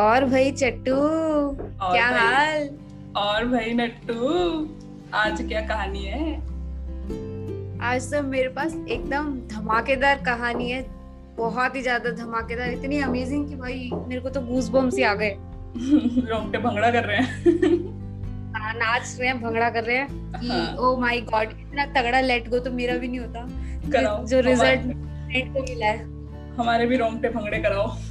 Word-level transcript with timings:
और 0.00 0.24
भाई 0.24 0.50
चट्टू 0.52 0.94
क्या 1.82 2.06
हाल? 2.06 2.68
और 3.16 3.44
भाई 3.44 3.72
नट्टू 3.72 4.28
आज 5.14 5.42
क्या 5.48 5.60
कहानी 5.60 6.04
है? 6.04 6.34
आज 7.82 8.12
तो 8.12 8.22
मेरे 8.22 8.48
पास 8.48 8.74
एकदम 8.88 9.32
धमाकेदार 9.48 10.22
कहानी 10.24 10.70
है 10.70 10.82
बहुत 11.36 11.76
ही 11.76 11.82
ज़्यादा 11.82 12.10
धमाकेदार 12.10 12.70
इतनी 12.70 13.00
अमेजिंग 13.00 13.48
कि 13.48 13.56
भाई 13.56 13.90
मेरे 13.94 14.20
को 14.20 14.30
तो 14.30 14.40
गूस 14.40 14.68
बम्स 14.68 14.96
ही 14.96 15.02
आ 15.02 15.14
गए। 15.14 15.36
रोंगटे 15.76 16.58
भंगड़ा 16.58 16.90
कर 16.90 17.04
रहे 17.04 17.16
हैं। 17.16 17.26
हाँ, 18.54 18.72
नाच 18.74 19.16
रहे 19.20 19.28
हैं 19.28 19.40
भंगड़ा 19.42 19.70
कर 19.70 19.84
रहे 19.84 19.96
हैं 19.96 20.08
कि। 20.34 20.76
ओ 20.78 20.96
माय 20.96 21.20
गॉड 21.20 21.50
इतना 21.50 21.86
तगड़ा 22.00 22.20
लेट 22.20 22.48
गो 22.48 22.58
तो 22.58 22.70
मेरा 22.70 22.96
भी 22.96 23.08
नहीं 23.08 23.20
होता। 23.20 23.46
जो 24.24 24.40
रिज़ल्ट 24.40 24.80
हमारे, 24.80 25.40
को 25.40 25.62
मिला 25.62 25.86
है। 25.86 26.04
हमारे 26.54 26.86
भी 26.86 26.96
रोंगटे 26.96 27.28
भंगड़े 27.28 27.58
कराओ। 27.58 27.86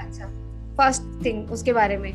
अच्छा। 0.00 0.47
फ़र्स्ट 0.78 1.24
थिंग 1.24 1.50
उसके 1.50 1.72
बारे 1.72 1.96
में। 1.96 2.12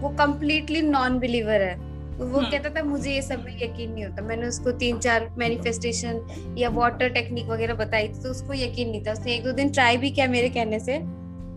वो 0.00 0.08
कम्प्लीटली 0.08 0.82
नॉन 0.82 1.18
बिलीवर 1.18 1.62
है। 1.62 1.74
वो 2.14 2.38
हम्म। 2.38 2.50
कहता 2.50 2.70
था 2.70 2.82
मुझे 2.84 3.10
ये 3.10 3.22
सब 3.22 3.44
में 3.44 3.56
यकीन 3.56 3.92
नहीं 3.92 4.04
होता। 4.04 4.22
मैंने 4.22 4.46
उसको 4.46 4.70
तीन 4.72 4.98
चार 4.98 5.28
मैनिफेस्टेशन 5.38 6.54
या 6.58 6.68
वाटर 6.68 7.08
टेक्निक 7.08 7.46
वगैरह 7.46 7.74
बताई 7.74 8.08
थी 8.08 8.22
तो 8.22 8.30
उसको 8.30 8.54
यकीन 8.54 8.90
नहीं 8.90 9.02
था। 9.04 9.12
उसने 9.12 9.34
एक 9.34 9.44
दो 9.44 9.52
दिन 9.52 9.70
ट्राई 9.70 9.96
भी 9.96 10.10
किया 10.10 10.26
मेरे 10.26 10.48
कहने 10.48 10.80
से 10.80 10.98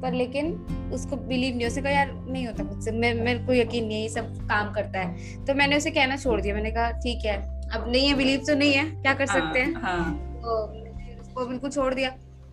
पर 0.02 0.14
लेकिन 0.14 0.52
उसको 0.94 1.16
बिलीव 1.16 1.56
नहीं। 1.56 1.68
उसने 1.68 1.82
कहा 1.82 1.92
यार 1.92 2.12
नहीं 2.30 2.46
होता 2.48 2.64
मुझसे। 2.64 2.92
मैं 2.92 3.14
मेरे 3.14 3.40
को 3.40 3.54
यकीन 3.54 3.86
नहीं 3.86 3.98
है 3.98 4.02
ये 4.02 4.10
सब 4.10 4.34
काम 4.50 4.72
करता 4.74 5.00
है। 5.00 5.46
तो 5.46 5.54
मैंने 5.54 5.78
उसे 5.78 5.92
कहना 5.92 6.16
छोड़ 6.16 6.42
दिया। 6.42 6.56
मैंने 6.56 6.72
कहा 6.72 6.90
ठीक 6.92 7.26
है। 7.26 7.38
अब 7.70 7.86
नहीं 7.92 8.08
है 8.08 8.14
बिलीव 8.14 8.44
तो 8.48 8.56
नहीं 8.56 8.74
है। 8.74 8.84
क्या 9.02 9.14
कर 9.14 9.26
सकते 9.26 9.60
हैं? 9.60 9.74
हाँ, 9.74 9.98
हाँ 9.98 10.42
तो 10.44 11.22
उसको 11.22 11.46
बिल्कुल 11.46 11.70
छोड़ 11.70 11.94
दिया। 11.94 12.10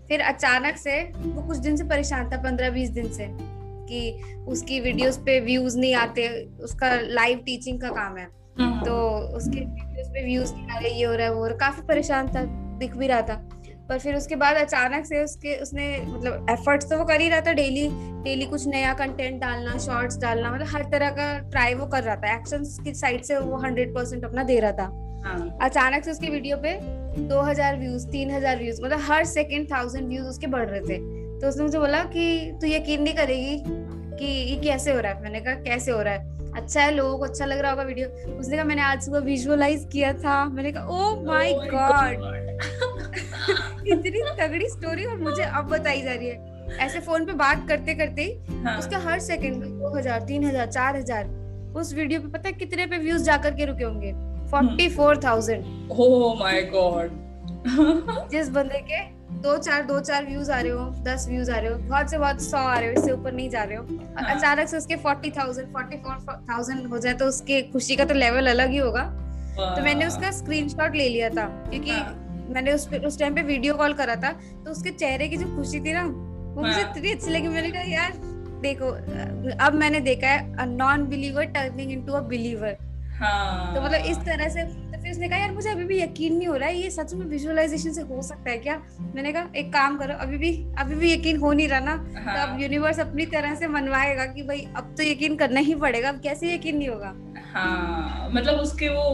फिर 0.08 0.20
अचानक 0.20 0.76
से 0.76 1.00
वो 1.16 1.42
कुछ 1.42 1.56
दिन 1.56 1.76
से 1.76 1.84
परेशान 1.84 2.30
था 2.32 2.42
पंद्रह 2.42 2.70
बीस 2.70 2.90
दिन 2.90 3.08
से। 3.12 3.53
कि 3.88 4.22
उसकी 4.48 4.80
वीडियोस 4.80 5.18
पे 5.18 5.40
व्यूज़ 5.40 5.78
नहीं 5.78 5.94
आते 5.94 6.28
उसका 6.62 6.94
लाइव 7.00 7.38
टीचिंग 7.38 7.80
का 7.80 7.88
काम 7.88 8.16
है। 8.16 8.28
हम्म, 8.60 8.80
तो 8.80 8.96
उसके 9.36 9.60
वीडियोस 9.60 10.08
पे 10.08 10.24
व्यूज़ 10.24 10.54
नहीं 10.54 10.68
आ 10.68 10.78
रहे 10.78 10.90
ये 10.90 11.04
हो 11.04 11.12
रहा 11.12 11.26
है 11.26 11.34
वो 11.34 11.48
हो 11.48 11.56
काफ़ी 11.56 11.82
परेशान 11.82 12.28
था 12.28 12.44
दिख 12.78 12.96
भी 12.96 13.06
रहा 13.06 13.22
था। 13.22 13.34
पर 13.88 13.98
फिर 13.98 14.14
उसके 14.16 14.36
बाद 14.36 14.56
अचानक 14.56 15.06
से 15.06 15.22
उसके 15.24 15.54
उसने 15.56 15.86
मतलब 16.06 16.46
एफर्ट्स 16.50 16.90
तो 16.90 16.98
वो 16.98 17.04
कर 17.04 17.20
ही 17.20 17.28
रहा 17.28 17.40
था 17.40 17.52
डेली 17.52 17.88
डेली 18.24 18.46
कुछ 18.46 18.66
नया 18.66 18.92
कंटेंट 18.92 19.40
डालना 19.40 19.78
शॉर्ट्स 19.78 20.18
डालना 20.18 20.52
मतलब 20.52 20.66
हर 20.66 20.82
तरह 20.82 21.10
का 21.10 21.26
ट्राई 21.50 21.74
वो 21.74 21.86
कर 21.86 22.02
रहा 22.02 22.16
था। 22.16 22.34
एक्शन 22.34 22.64
की 22.84 22.94
साइड 22.94 23.22
से 23.22 23.38
वो 23.38 23.56
हंड्रेड 23.56 23.94
परसेंट 23.94 24.24
अपना 24.24 24.42
दे 24.42 24.58
रहा 24.60 24.72
था। 24.72 24.84
हाँ, 25.24 25.58
अचानक 25.62 26.04
से 26.04 26.10
उसकी 26.10 26.28
वीडियो 26.28 26.56
पे 26.56 26.72
2000 27.28 27.78
व्यूज़ 27.78 28.06
3000 28.08 28.58
व्यूज़ 28.58 28.82
मतलब 28.82 29.00
हर 29.00 29.24
सेकेंड 29.24 29.70
थाउज़ेंड 29.72 30.08
व्यूज़ 30.08 30.26
उसके 30.26 30.46
बढ़ 30.46 30.68
रहे 30.68 30.80
थे। 30.80 30.98
तो 31.44 31.48
उसने 31.48 31.62
मुझे 31.62 31.78
बोला 31.78 32.02
कि 32.06 32.26
तू 32.60 32.66
यकीन 32.66 33.02
नहीं 33.02 33.14
करेगी 33.14 33.56
कि 34.18 34.26
ये 34.26 34.56
कैसे 34.60 34.92
हो 34.92 35.00
रहा 35.00 35.12
है। 35.12 35.22
मैंने 35.22 35.40
कहा 35.40 35.54
कैसे 35.62 35.90
हो 35.90 36.00
रहा 36.02 36.12
है? 36.14 36.52
अच्छा 36.56 36.80
है 36.80 36.94
लोगों 36.94 37.16
को 37.18 37.24
अच्छा 37.24 37.44
लग 37.44 37.58
रहा 37.58 37.70
होगा 37.70 37.82
वीडियो। 37.82 38.36
उसने 38.38 38.56
कहा 38.56 38.64
मैंने 38.64 38.82
आज 38.82 39.02
सुबह 39.04 39.18
विजुअलाइज 39.20 39.88
किया 39.92 40.12
था। 40.14 40.44
मैंने 40.44 40.72
कहा 40.72 40.84
ओ 40.86 41.24
माय 41.24 41.52
गॉड 41.72 42.14
इतनी 43.86 44.22
तगड़ी 44.38 44.68
स्टोरी 44.68 45.04
और 45.04 45.18
मुझे 45.20 45.42
अब 45.42 45.68
बताई 45.70 46.02
जा 46.02 46.12
रही 46.12 46.28
है। 46.28 46.76
ऐसे 46.86 47.00
फ़ोन 47.00 47.26
पे 47.26 47.32
बात 47.34 47.66
करते 47.68 47.94
करते 47.94 48.22
ही। 48.22 48.62
हाँ, 48.64 48.78
उसका 48.78 48.98
हर 49.00 49.18
सेकंड 49.20 49.64
दो 49.64 49.96
हज़ार 49.96 50.22
तीन 50.28 50.44
हज़ार 50.44 50.66
चार 50.68 50.96
हज़ार 50.96 51.74
उस 51.76 51.92
वीडियो 51.94 52.20
पे 52.20 52.28
पता 52.28 52.48
है 52.48 52.52
कितने 52.54 52.86
पे 52.86 52.98
व्यूज़ 52.98 53.24
जाकर 53.24 53.54
के 53.54 53.64
रुके 53.64 53.84
होंगे? 53.84 54.12
Forty 54.50 54.88
four 54.88 55.20
thousand 55.24 55.90
oh 55.90 56.38
my 56.40 56.62
God 56.72 57.10
जिस 58.30 58.48
बंदे 58.50 58.80
के 58.90 59.02
दो 59.42 59.56
चार 59.58 59.82
दो 59.84 59.98
चार 60.00 60.24
व्यूज़ 60.26 60.50
आ 60.52 60.60
रहे 60.60 60.72
हो 60.72 60.84
दस 61.04 61.26
व्यूज़ 61.28 61.50
आ 61.50 61.56
रहे 61.56 61.70
हो 61.70 61.78
बहुत 61.78 62.10
से 62.10 62.18
बहुत 62.18 62.40
सौ 62.42 62.58
आ 62.58 62.78
रहे 62.78 62.88
हो 62.88 62.92
इससे 62.92 63.12
ऊपर 63.12 63.32
नहीं 63.32 63.48
जा 63.50 63.62
रहे 63.62 63.76
हो 63.76 63.82
और 63.82 64.22
हाँ। 64.22 64.34
अचानक 64.34 64.68
से 64.68 64.76
उसके 64.76 64.96
forty 64.96 65.30
thousand 65.30 65.72
forty 65.72 65.96
four 65.98 66.42
thousand 66.50 66.86
हो 66.86 66.98
जाए 66.98 67.14
तो 67.14 67.26
उसके 67.26 67.60
खुशी 67.72 67.96
का 67.96 68.04
तो 68.04 68.14
लेवल 68.14 68.50
अलग 68.50 68.70
ही 68.70 68.78
होगा 68.78 69.02
तो 69.56 69.82
मैंने 69.82 70.06
उसका 70.06 70.30
स्क्रीनशॉट 70.32 70.96
ले 70.96 71.08
लिया 71.08 71.28
था 71.30 71.46
क्योंकि 71.70 71.90
हाँ। 71.90 72.46
मैंने 72.48 72.72
उस 72.72 72.88
उस 73.04 73.18
टाइम 73.18 73.34
पे 73.34 73.42
वीडियो 73.42 73.74
कॉल 73.74 73.92
करा 73.94 74.16
था 74.16 74.32
तो 74.64 74.70
उसके 74.70 74.90
चेहरे 74.92 75.28
की 75.28 75.36
जो 75.36 75.54
खुशी 75.56 75.80
थी 75.80 75.92
ना 75.92 76.04
वो 76.04 76.62
मुझे 76.62 76.80
हाँ। 76.82 76.90
इतनी 76.90 77.10
अच्छी 77.10 77.30
लगी 77.30 77.48
मैंने 77.48 77.70
कहा 77.70 77.82
यार 77.90 78.12
देखो 78.62 78.90
अब 79.64 79.74
मैंने 79.74 80.00
देखा 80.00 80.28
है 80.28 80.66
non 80.68 81.06
believer 81.06 81.44
turning 81.54 81.92
into 81.92 82.12
a 82.12 82.20
believer 82.28 82.76
हाँ 83.18 83.74
तो 83.74 83.80
मतलब 83.82 84.04
इस 84.06 84.18
तरह 84.18 84.48
से 84.48 84.62
फिर 85.04 85.12
उसने 85.12 85.28
कहा 85.28 85.38
यार 85.38 85.52
मुझे 85.52 85.70
अभी 85.70 85.84
भी 85.84 85.98
यकीन 86.00 86.36
नहीं 86.36 86.46
हो 86.48 86.54
रहा 86.56 86.68
है 86.68 86.76
ये 86.76 86.90
सच 86.90 87.12
में 87.14 87.24
विजुअलाइजेशन 87.26 87.92
से 87.92 88.02
हो 88.02 88.22
सकता 88.22 88.50
है 88.50 88.58
क्या? 88.58 88.76
मैंने 89.14 89.32
कहा 89.32 89.48
एक 89.56 89.72
काम 89.72 89.98
करो 89.98 90.14
अभी 90.14 90.36
भी 90.36 90.52
अभी 90.78 90.94
भी 90.94 91.12
यकीन 91.12 91.36
हो 91.36 91.52
नहीं 91.52 91.68
रहा 91.68 91.80
ना 91.80 91.96
तो 91.96 92.30
हाँ, 92.30 92.46
अब 92.46 92.60
यूनिवर्स 92.60 93.00
अपनी 93.00 93.26
तरह 93.26 93.54
से 93.54 93.66
मनवाएगा 93.66 94.26
कि 94.26 94.42
भाई 94.42 94.66
अब 94.76 94.94
तो 94.96 95.02
यकीन 95.02 95.36
करना 95.36 95.60
ही 95.60 95.74
पड़ेगा 95.74 96.08
अब 96.08 96.20
कैसे 96.20 96.54
यकीन 96.54 96.76
नहीं 96.76 96.88
होगा? 96.88 97.14
हाँ 97.52 98.28
मतलब 98.32 98.54
उसके 98.54 98.88
वो 98.88 99.10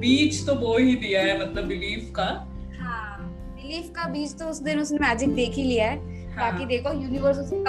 बीच 0.00 0.46
तो 0.46 0.54
वो 0.54 0.76
ही 0.78 0.94
दिया 0.96 1.22
है 1.22 1.40
मतलब 1.40 1.64
बिलीफ 1.64 2.12
का। 2.16 2.24
हाँ 2.80 3.18
बिलीफ 3.56 3.90
का 3.90 4.06
बीज 4.06 4.38
तो 4.38 4.44
उस 4.44 4.62
दिन 4.62 4.80
उसने 4.80 4.98
मैजिक 4.98 5.34
देख 5.34 5.54
ही 5.54 5.62
लिया 5.62 5.90
है। 5.90 5.96
हाँ, 6.30 6.52
बाकी 6.52 6.66
देखो 6.66 6.92
यूनिवर्स 6.92 7.38
उसे 7.38 7.64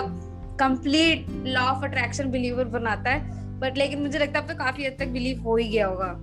complete 0.59 1.25
law 1.29 1.61
of 1.61 1.85
attraction 1.85 2.31
believer 2.31 2.65
बनाता 2.65 3.11
है। 3.11 3.33
बट 3.59 3.77
लेकिन 3.77 4.01
मुझे 4.01 4.19
लगता 4.19 4.39
है 4.39 4.45
अब 4.45 4.51
तो 4.51 4.57
काफ़ी 4.57 4.85
हद 4.85 4.95
तक 4.99 5.07
बिलीव 5.07 5.41
हो 5.41 5.55
ही 5.55 5.67
गया 5.67 5.87
होगा। 5.87 6.13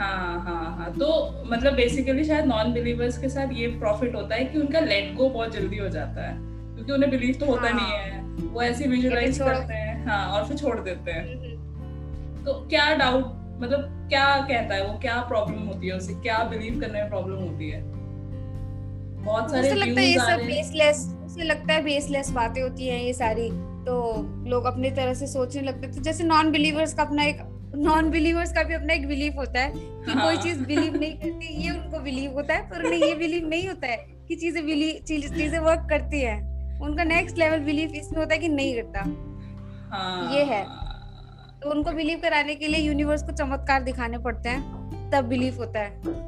हाँ 0.00 0.40
हाँ 0.40 0.76
हाँ। 0.78 0.92
तो 0.92 1.08
मतलब 1.46 1.74
बेसिकली 1.74 2.24
शायद 2.24 2.44
नॉन 2.44 2.72
बिलीवर्स 2.72 3.18
के 3.18 3.28
साथ 3.28 3.52
ये 3.52 3.66
प्रॉफिट 3.66 4.14
होता 4.14 4.34
है 4.34 4.44
कि 4.44 4.58
उनका 4.58 4.80
लेट 4.80 5.14
गो 5.14 5.28
बहुत 5.28 5.52
जल्दी 5.52 5.76
हो 5.76 5.88
जाता 5.88 6.28
है। 6.28 6.36
क्योंकि 6.74 6.92
उन्हें 6.92 7.10
बिलीव 7.10 7.34
तो 7.34 7.46
होता 7.46 7.68
हाँ। 7.68 7.72
नहीं 7.72 7.92
है। 7.92 8.20
वो 8.46 8.62
ऐसे 8.62 8.84
विजुअलाइज 8.84 9.38
करते 9.38 9.74
हैं। 9.74 10.06
हाँ 10.06 10.26
और 10.28 10.48
फिर 10.48 10.56
छोड़ 10.56 10.80
देते 10.80 11.10
हैं। 11.10 12.44
तो 12.44 12.52
क्या 12.52 12.94
डाउट 12.94 13.24
मतलब 13.62 14.08
क्या 14.08 14.36
कहता 14.36 14.74
है 14.74 14.86
वो? 14.86 14.98
क्या 14.98 15.20
प्रॉब्लम 15.20 15.58
होती 15.58 15.86
है 15.86 15.96
उसे? 15.96 16.14
क्या 16.14 16.38
बिलीव 16.44 16.80
करने 16.80 17.00
में 17.00 17.08
प्रॉब्लम 17.08 17.36
होती 17.36 17.70
है? 17.70 17.82
बहुत 19.24 19.50
सारे 19.50 19.74
मुझे 19.74 19.86
लगता 19.86 20.00
है 20.00 20.06
ये 20.06 20.18
सब 20.18 20.46
बेसलेस 20.46 21.16
मुझे 21.20 21.44
लगता 21.44 21.74
है 21.74 21.82
बेसलेस 21.82 22.30
बातें 22.30 22.62
होती 22.62 22.88
हैं 22.88 23.02
ये 23.02 23.12
सारी। 23.12 23.50
तो 23.86 24.22
लोग 24.46 24.64
अपनी 24.64 24.90
तरह 24.90 25.14
से 25.14 25.26
सोचने 25.26 25.62
लगते 25.62 25.86
हैं। 25.86 25.96
तो 25.96 26.02
जैसे 26.02 26.24
नॉन 26.24 26.50
बिलीवर्स 26.50 26.94
का 26.94 27.02
अपना 27.02 27.24
एक 27.24 27.40
नॉन 27.76 28.10
बिलीवर्स 28.10 28.52
का 28.52 28.62
भी 28.62 28.74
अपना 28.74 28.92
एक 28.92 29.06
बिलीफ 29.08 29.36
होता 29.36 29.60
है 29.60 29.72
कि 29.74 30.10
हाँ। 30.12 30.24
कोई 30.24 30.36
चीज़ 30.42 30.62
बिलीव 30.64 30.96
नहीं 30.96 31.12
करती 31.18 31.46
ये 31.64 31.70
उनको 31.70 31.98
बिलीव 31.98 32.32
होता 32.32 32.54
है 32.54 32.68
पर 32.70 32.84
उन्हें 32.84 33.00
ये 33.00 33.14
बिलीव 33.14 33.48
नहीं 33.48 33.68
होता 33.68 33.86
है 33.86 33.96
कि 34.28 34.36
चीज़ें 34.36 34.64
बिलीव 34.66 35.02
चीज़ें 35.08 35.58
वर्क 35.58 35.86
करती 35.90 36.20
हैं। 36.20 36.38
उनका 36.80 37.04
नेक्स्ट 37.04 37.38
लेवल 37.38 37.58
बिलीफ 37.58 37.90
इसमें 37.94 38.18
होता 38.18 38.34
है 38.34 38.40
कि 38.40 38.48
नहीं 38.48 38.74
करता। 38.74 39.00
हाँ। 39.90 40.32
ये 40.34 40.44
है। 40.44 40.62
तो 41.62 41.70
उनको 41.70 41.92
बिलीव 41.92 42.18
कराने 42.18 42.54
के 42.54 42.68
लिए 42.68 42.80
यूनिवर्स 42.80 43.22
को 43.22 43.32
चमत्कार 43.32 43.82
दिखाने 43.82 44.18
पड़ते 44.18 44.48
हैं 44.48 45.10
तब 45.10 45.24
बिलीफ 45.24 45.58
होता 45.58 45.80
है। 45.80 46.18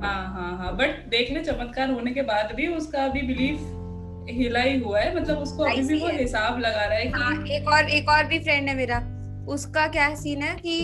हाँ 0.00 0.26
हाँ 0.34 0.56
हाँ 0.58 0.76
बट 0.76 1.04
देख 1.10 1.30
ले 1.32 1.40
चमत्कार 1.44 1.90
होने 1.90 2.12
के 2.12 2.22
बाद 2.22 2.52
भी 2.56 2.66
उसका 2.66 3.04
अभी 3.04 3.22
बिलीफ 3.22 4.30
हिला 4.30 4.60
ही 4.60 4.78
हुआ 4.80 5.00
है 5.00 5.14
मतलब 5.16 5.38
उसको 5.38 5.64
अभी 5.64 5.82
भी 5.88 6.00
वो 6.00 6.08
हिसाब 6.08 6.58
लगा 6.58 6.84
रहा 6.84 6.98
है 6.98 7.08
हाँ 7.10 7.42
कि 7.42 7.54
एक 7.56 7.68
और 7.68 7.88
एक 7.90 8.08
और 8.08 8.24
भी 8.24 8.38
फ्रेंड 8.38 8.68
है 8.68 8.74
मेरा। 8.76 8.98
उसका 9.48 9.86
क्या 9.88 10.14
सीन 10.14 10.42
है 10.42 10.54
कि 10.56 10.80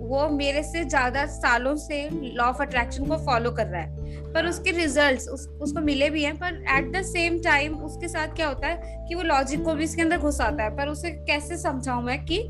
वो 0.00 0.28
मेरे 0.28 0.62
से 0.62 0.84
ज़्यादा 0.84 1.24
सालों 1.26 1.74
से 1.76 2.08
लॉ 2.12 2.44
ऑफ़ 2.44 2.62
अट्रैक्शन 2.62 3.06
को 3.06 3.16
फॉलो 3.24 3.50
कर 3.50 3.66
रहा 3.66 3.80
है। 3.80 4.32
पर 4.32 4.46
उसके 4.46 4.70
रिजल्ट्स 4.70 5.28
उस, 5.28 5.46
उसको 5.60 5.80
मिले 5.80 6.08
भी 6.10 6.22
हैं 6.24 6.36
पर 6.36 6.62
एट 6.76 6.92
द 6.92 7.02
सेम 7.04 7.38
टाइम 7.42 7.74
उसके 7.84 8.08
साथ 8.08 8.34
क्या 8.36 8.48
होता 8.48 8.68
है 8.68 9.06
कि 9.08 9.14
वो 9.14 9.22
लॉजिक 9.22 9.64
को 9.64 9.74
भी 9.74 9.84
इसके 9.84 10.02
अंदर 10.02 10.18
घुस 10.18 10.40
आता 10.40 10.64
है। 10.64 10.76
पर 10.76 10.88
उसे 10.88 11.10
कैसे 11.28 11.56
समझाऊं 11.58 12.02
मैं 12.02 12.18
कि 12.24 12.40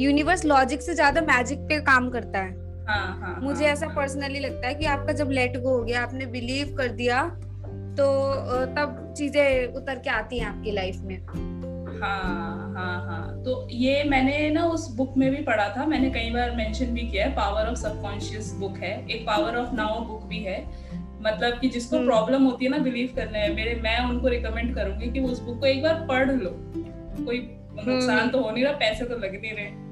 यूनिवर्स 0.00 0.44
लॉजिक 0.44 0.82
से 0.82 0.94
ज़्यादा 0.94 1.20
मैजिक 1.22 1.58
पे 1.68 1.80
काम 1.82 2.10
करता 2.10 2.38
है? 2.38 2.52
हाँ 2.86 3.18
हाँ 3.20 3.38
मुझे 3.42 3.64
हाँ, 3.64 3.72
ऐसा 3.72 3.86
हाँ। 3.86 3.94
पर्सनली 3.96 4.38
लगता 4.38 4.68
है 4.68 4.74
कि 4.74 4.86
आपका 4.86 5.12
जब 5.12 5.30
लेट 5.30 5.60
गो 5.62 5.76
हो 5.76 5.82
गया 5.84 6.02
आपने 6.02 6.26
बिलीव 6.26 6.74
कर 6.78 6.88
दिया 6.92 7.22
तो 7.98 8.06
तब 8.76 9.14
चीज़ें 9.18 9.74
उतर 9.74 9.98
के 9.98 10.10
आती 10.10 10.38
हैं 10.38 10.46
आपकी 10.46 10.72
लाइफ 10.72 11.00
में। 11.02 11.16
हाँ 12.02 12.74
हाँ 12.76 13.06
हाँ। 13.06 13.42
तो 13.42 13.68
ये 13.70 14.04
मैंने 14.04 14.50
ना 14.50 14.64
उस 14.64 14.94
बुक 14.96 15.14
में 15.16 15.30
भी 15.30 15.42
पढ़ा 15.42 15.74
था। 15.76 15.86
मैंने 15.86 16.10
कई 16.10 16.30
बार 16.30 16.50
मेंशन 16.50 16.86
भी 16.86 17.00
किया 17.00 17.26
है। 17.26 17.34
पावर 17.34 17.66
ऑफ़ 17.66 17.74
सबकॉन्शियस 17.74 18.54
बुक 18.54 18.76
है। 18.78 19.08
एक 19.10 19.26
पावर 19.26 19.56
ऑफ़ 19.56 19.72
नाउ 19.72 20.04
बुक 20.04 20.22
भी 20.22 20.38
है। 20.38 20.64
मतलब 21.22 21.58
कि 21.58 21.68
जिसको 21.68 21.96
हम्म। 21.96 22.06
प्रॉब्लम 22.06 22.42
होती 22.42 22.64
है 22.64 22.70
ना 22.70 22.78
बिलीव 22.78 23.12
करने 23.16 23.48
में 23.48 23.56
मेरे 23.56 23.74
मैं 23.74 24.10
उनको 24.10 24.28
रिकमेंड 24.28 24.74
करूँगी 24.74 25.10
कि 25.10 25.20
वो 25.20 25.28
उस 25.28 25.42
बुक 25.42 25.60
को 25.60 25.66
एक 25.66 25.82
बार 25.82 26.06
पढ़ 26.08 26.30
लो। 26.30 26.50
कोई 27.24 27.56
नुकसान 27.86 28.28
तो 28.28 28.42
हो 28.42 28.50
नहीं 28.50 28.64
रहा 28.64 28.72
पैसे 28.72 29.04
तो 29.04 29.14
लग 29.14 29.42
नहीं 29.42 29.52
रहे। 29.52 29.84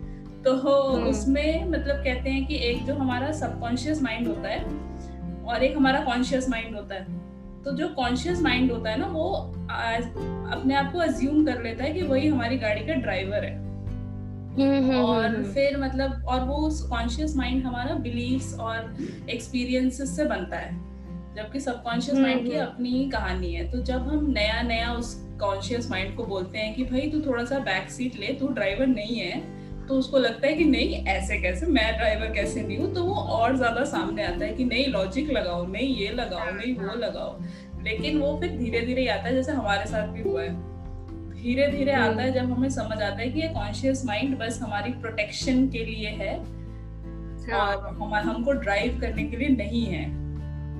तो 0.42 0.56
हम्म। 0.92 1.06
उसमें 1.06 1.68
मतलब 1.68 1.96
कहते 1.96 2.30
हैं 2.30 2.46
कि 2.46 2.56
एक 2.56 2.86
जो 2.86 2.94
हमारा 2.94 3.32
सबकॉन्शियस 3.32 4.02
माइंड 4.02 4.28
होता 4.28 4.48
है 4.48 4.64
और 5.44 5.62
एक 5.62 5.76
हमारा 5.76 6.00
कॉन्शियस 6.00 6.48
माइंड 6.48 6.74
होता 6.74 6.94
है। 6.94 7.21
तो 7.64 7.72
जो 7.72 7.88
कॉन्शियस 7.88 8.42
माइंड 8.42 8.72
होता 8.72 8.90
है 8.90 9.00
ना 9.00 9.06
वो 9.06 9.32
अपने 10.52 10.74
आप 10.74 10.92
को 10.92 10.98
अज्यूम 10.98 11.46
कर 11.46 11.62
लेता 11.62 11.84
है 11.84 11.92
कि 11.92 12.02
वही 12.02 12.28
हमारी 12.28 12.56
गाड़ी 12.56 12.80
का 12.80 12.94
ड्राइवर 12.94 13.44
है। 13.44 13.62
और 15.02 15.42
फिर 15.44 15.76
मतलब 15.78 16.24
और 16.28 16.40
वो 16.40 16.70
कॉन्शियस 16.88 17.36
माइंड 17.36 17.64
हमारा 17.64 17.94
बिलीव्स 17.94 18.54
और 18.54 18.96
एक्सपीरियंसेस 19.30 20.16
से 20.16 20.24
बनता 20.24 20.56
है। 20.56 20.92
जबकि 21.34 21.60
सबकॉन्शियस 21.60 22.14
हम्म, 22.14 22.26
माइंड 22.26 22.50
की 22.50 22.56
हम्म। 22.56 22.66
अपनी 22.66 22.88
ही 22.88 23.10
कहानी 23.10 23.54
है। 23.54 23.70
तो 23.70 23.82
जब 23.82 23.98
हम 23.98 24.30
नया 24.30 24.62
नया 24.62 24.92
उस 24.92 25.26
कॉन्शियस 25.40 25.90
माइंड 25.90 26.16
को 26.16 26.24
बोलते 26.24 26.58
हैं 26.58 26.74
कि 26.74 26.84
भाई 26.84 27.00
तू 27.00 27.20
थोड़ा 27.20 27.44
सा 27.44 27.58
बैक 27.58 27.90
सीट 27.90 28.20
ले 28.20 28.26
तू 28.26 28.48
ड्राइवर 28.48 28.86
नहीं 28.86 29.16
है 29.16 29.61
तो 29.88 29.94
उसको 29.94 30.18
लगता 30.18 30.46
है 30.46 30.54
कि 30.54 30.64
नहीं 30.64 31.04
ऐसे 31.06 31.38
कैसे? 31.38 31.66
मैं 31.66 31.96
ड्राइवर 31.96 32.32
कैसे 32.34 32.62
नहीं 32.62 32.78
हूँ? 32.78 32.92
तो 32.94 33.04
वो 33.04 33.14
और 33.14 33.56
ज़्यादा 33.56 33.84
सामने 33.84 34.24
आता 34.24 34.44
है 34.44 34.52
कि 34.52 34.64
नहीं 34.64 34.86
लॉजिक 34.86 35.30
लगाओ 35.30 35.66
नहीं 35.66 35.94
ये 35.96 36.10
लगाओ 36.10 36.50
नहीं 36.50 36.74
वो 36.74 36.94
लगाओ। 36.96 37.38
लेकिन 37.84 38.18
वो 38.18 38.36
फिर 38.40 38.56
धीरे 38.58 38.80
धीरे 38.80 39.06
आता 39.06 39.28
है 39.28 39.34
जैसे 39.34 39.52
हमारे 39.52 39.86
साथ 39.86 40.08
भी 40.08 40.22
हुआ 40.22 40.42
है। 40.42 40.54
धीरे 41.32 41.66
धीरे 41.68 41.92
आता 41.92 42.22
है 42.22 42.32
जब 42.32 42.52
हमें 42.52 42.68
समझ 42.70 43.02
आता 43.02 43.16
है 43.16 43.28
कि 43.30 43.40
ये 43.40 43.48
कॉन्शियस 43.48 44.04
माइंड 44.06 44.38
बस 44.38 44.60
हमारी 44.62 44.92
प्रोटेक्शन 44.92 45.68
के 45.68 45.84
लिए 45.84 46.08
है 46.08 46.34
हाँ। 47.50 47.60
और 47.66 47.86
हम 47.86 48.14
हमको 48.14 48.52
ड्राइव 48.52 48.98
करने 49.00 49.24
के 49.24 49.36
लिए 49.36 49.48
नहीं 49.48 49.86
है। 49.86 50.04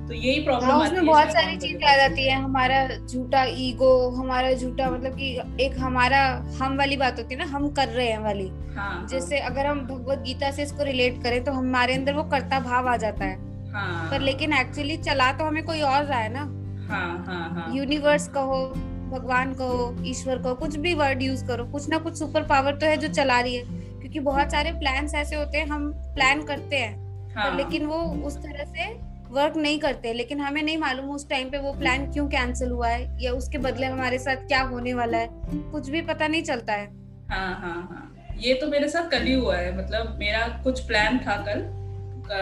तो 0.09 0.15
यही 0.15 0.41
प्रॉब्लम 0.45 0.71
हाँ, 0.71 0.79
उसमें 0.81 1.07
बहुत 1.07 1.33
सारी 1.33 1.57
चीज़ें 1.57 1.87
आ 1.89 1.97
जाती 1.97 2.27
है। 2.27 2.41
हमारा 2.43 2.87
झूठा 2.97 3.45
ईगो 3.45 4.09
हमारा 4.11 4.53
झूठा 4.53 4.91
मतलब 4.91 5.17
कि 5.17 5.65
एक 5.65 5.79
हमारा 5.79 6.23
हम 6.61 6.77
वाली 6.77 6.97
बात 6.97 7.19
होती 7.19 7.35
है 7.35 7.41
ना 7.41 7.47
हम 7.47 7.69
कर 7.69 7.89
रहे 7.89 8.09
हैं 8.09 8.19
वाली। 8.19 8.49
हाँ, 8.77 9.07
जैसे 9.11 9.39
हाँ. 9.39 9.51
अगर 9.51 9.67
हम 9.67 9.81
भगवत 9.87 10.19
गीता 10.19 10.51
से 10.51 10.63
इसको 10.63 10.85
रिलेट 10.85 11.23
करें 11.23 11.45
तो 11.45 11.53
हमारे 11.53 11.95
अंदर 11.95 12.15
वो 12.15 12.23
कर्ता 12.23 12.61
भाव 12.61 12.89
आ 12.89 12.97
जाता 12.97 13.25
है। 13.25 13.37
हाँ, 13.71 14.11
पर 14.11 14.21
लेकिन 14.21 14.53
एक्चुअली 14.53 14.97
चला 14.97 15.33
तो 15.33 15.45
हमें 15.45 15.65
कोई 15.65 15.81
और 15.81 16.05
रहा 16.05 16.19
है 16.19 16.33
ना। 16.33 16.41
हाँ, 16.89 17.25
हाँ, 17.27 17.49
हाँ. 17.51 17.67
यूनिवर्स 17.75 18.29
कहो 18.29 18.67
भगवान 19.13 19.53
कहो 19.55 19.95
ईश्वर 20.05 20.39
कहो 20.39 20.55
कुछ 20.55 20.77
भी 20.77 20.95
वर्ड 20.95 21.23
यूज़ 21.23 21.45
करो 21.47 21.65
कुछ 21.65 21.89
ना 21.89 21.99
कुछ 21.99 22.19
सुपर 22.19 22.43
पावर 22.43 22.75
तो 22.75 22.87
है 22.87 22.97
जो 22.97 23.09
चला 23.09 23.41
रही 23.41 23.57
है। 23.57 23.63
क्योंकि 24.01 24.21
बहुत 24.21 24.53
सारे 24.53 24.73
प्लान 24.73 25.09
ऐसे 25.15 25.37
होते 25.37 25.59
हैं 25.59 25.67
हम 25.67 25.93
प्लान 26.15 26.43
करते 26.43 26.77
हैं। 26.77 27.33
हाँ. 27.35 27.57
लेकिन 27.57 27.87
वो 27.87 27.99
उस 28.27 28.37
तरह 28.37 28.65
से 28.65 29.12
वर्क 29.33 29.57
नहीं 29.57 29.79
करते, 29.79 30.13
लेकिन 30.13 30.41
हमें 30.41 30.63
नहीं 30.63 30.79
मालूम 30.79 31.11
उस 31.11 31.29
टाइम 31.29 31.51
पे 31.51 31.59
वो 31.59 31.73
प्लान 31.73 32.11
क्यों 32.13 32.27
कैंसिल 32.29 32.71
हुआ 32.71 32.89
है, 32.89 33.07
या 33.21 33.33
उसके 33.33 33.59
बदले 33.59 33.87
हमारे 33.87 34.19
साथ 34.19 34.47
क्या 34.49 34.61
होने 34.63 34.95
वाला 34.95 35.19
है, 35.19 35.29
कुछ 35.73 35.89
भी 35.91 36.03
पता 36.03 36.27
नहीं 36.29 36.43
चलता 36.43 36.73
है। 36.73 36.87
हाँ 37.31 37.55
हाँ 37.61 37.75
हाँ। 37.91 38.09
ये 38.39 38.55
तो 38.55 38.67
मेरे 38.67 38.89
साथ 38.89 39.11
कल 39.11 39.23
ही 39.23 39.33
हुआ 39.35 39.57
है 39.57 39.77
मतलब 39.79 40.17
मेरा 40.19 40.47
कुछ 40.65 40.81
प्लान 40.81 41.19
था 41.19 41.37
कल 41.49 41.61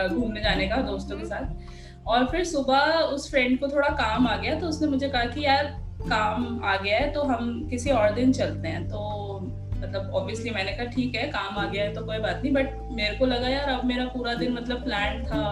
घूमने 0.08 0.40
जाने 0.40 0.66
का 0.68 0.76
दोस्तों 0.82 1.18
के 1.18 1.24
साथ। 1.24 2.08
और 2.08 2.26
फिर 2.26 2.44
सुबह 2.44 2.98
उस 3.14 3.30
फ्रेंड 3.30 3.58
को 3.60 3.68
थोड़ा 3.68 3.88
काम 3.96 4.26
आ 4.26 4.36
गया 4.36 4.54
तो 4.60 4.66
उसने 4.66 4.88
मुझे 4.88 5.08
कहा 5.08 5.24
कि 5.24 5.44
यार, 5.44 5.64
काम 6.02 6.60
आ 6.64 6.76
गया 6.76 6.98
है 6.98 7.10
तो 7.12 7.22
हम 7.22 7.68
किसी 7.70 7.90
और 7.92 8.14
दिन 8.14 8.32
चलते 8.32 8.68
हैं। 8.68 8.88
तो 8.88 9.40
मतलब 9.76 10.10
ऑब्वियसली 10.14 10.50
मैंने 10.50 10.72
कहा, 10.72 10.84
ठीक 10.86 11.14
है, 11.14 11.26
काम 11.28 11.58
आ 11.58 11.66
गया 11.66 11.84
है 11.84 11.92
तो 11.94 12.04
कोई 12.06 12.18
बात 12.18 12.40
नहीं। 12.42 12.52
बट 12.52 12.74
मेरे 12.92 13.16
को 13.16 13.26
लगा, 13.26 13.48
यार, 13.48 13.68
अब 13.68 13.84
मेरा 13.84 14.04
पूरा 14.06 14.34
दिन 14.34 14.52
मतलब 14.52 14.82
प्लान 14.84 15.22
था 15.24 15.42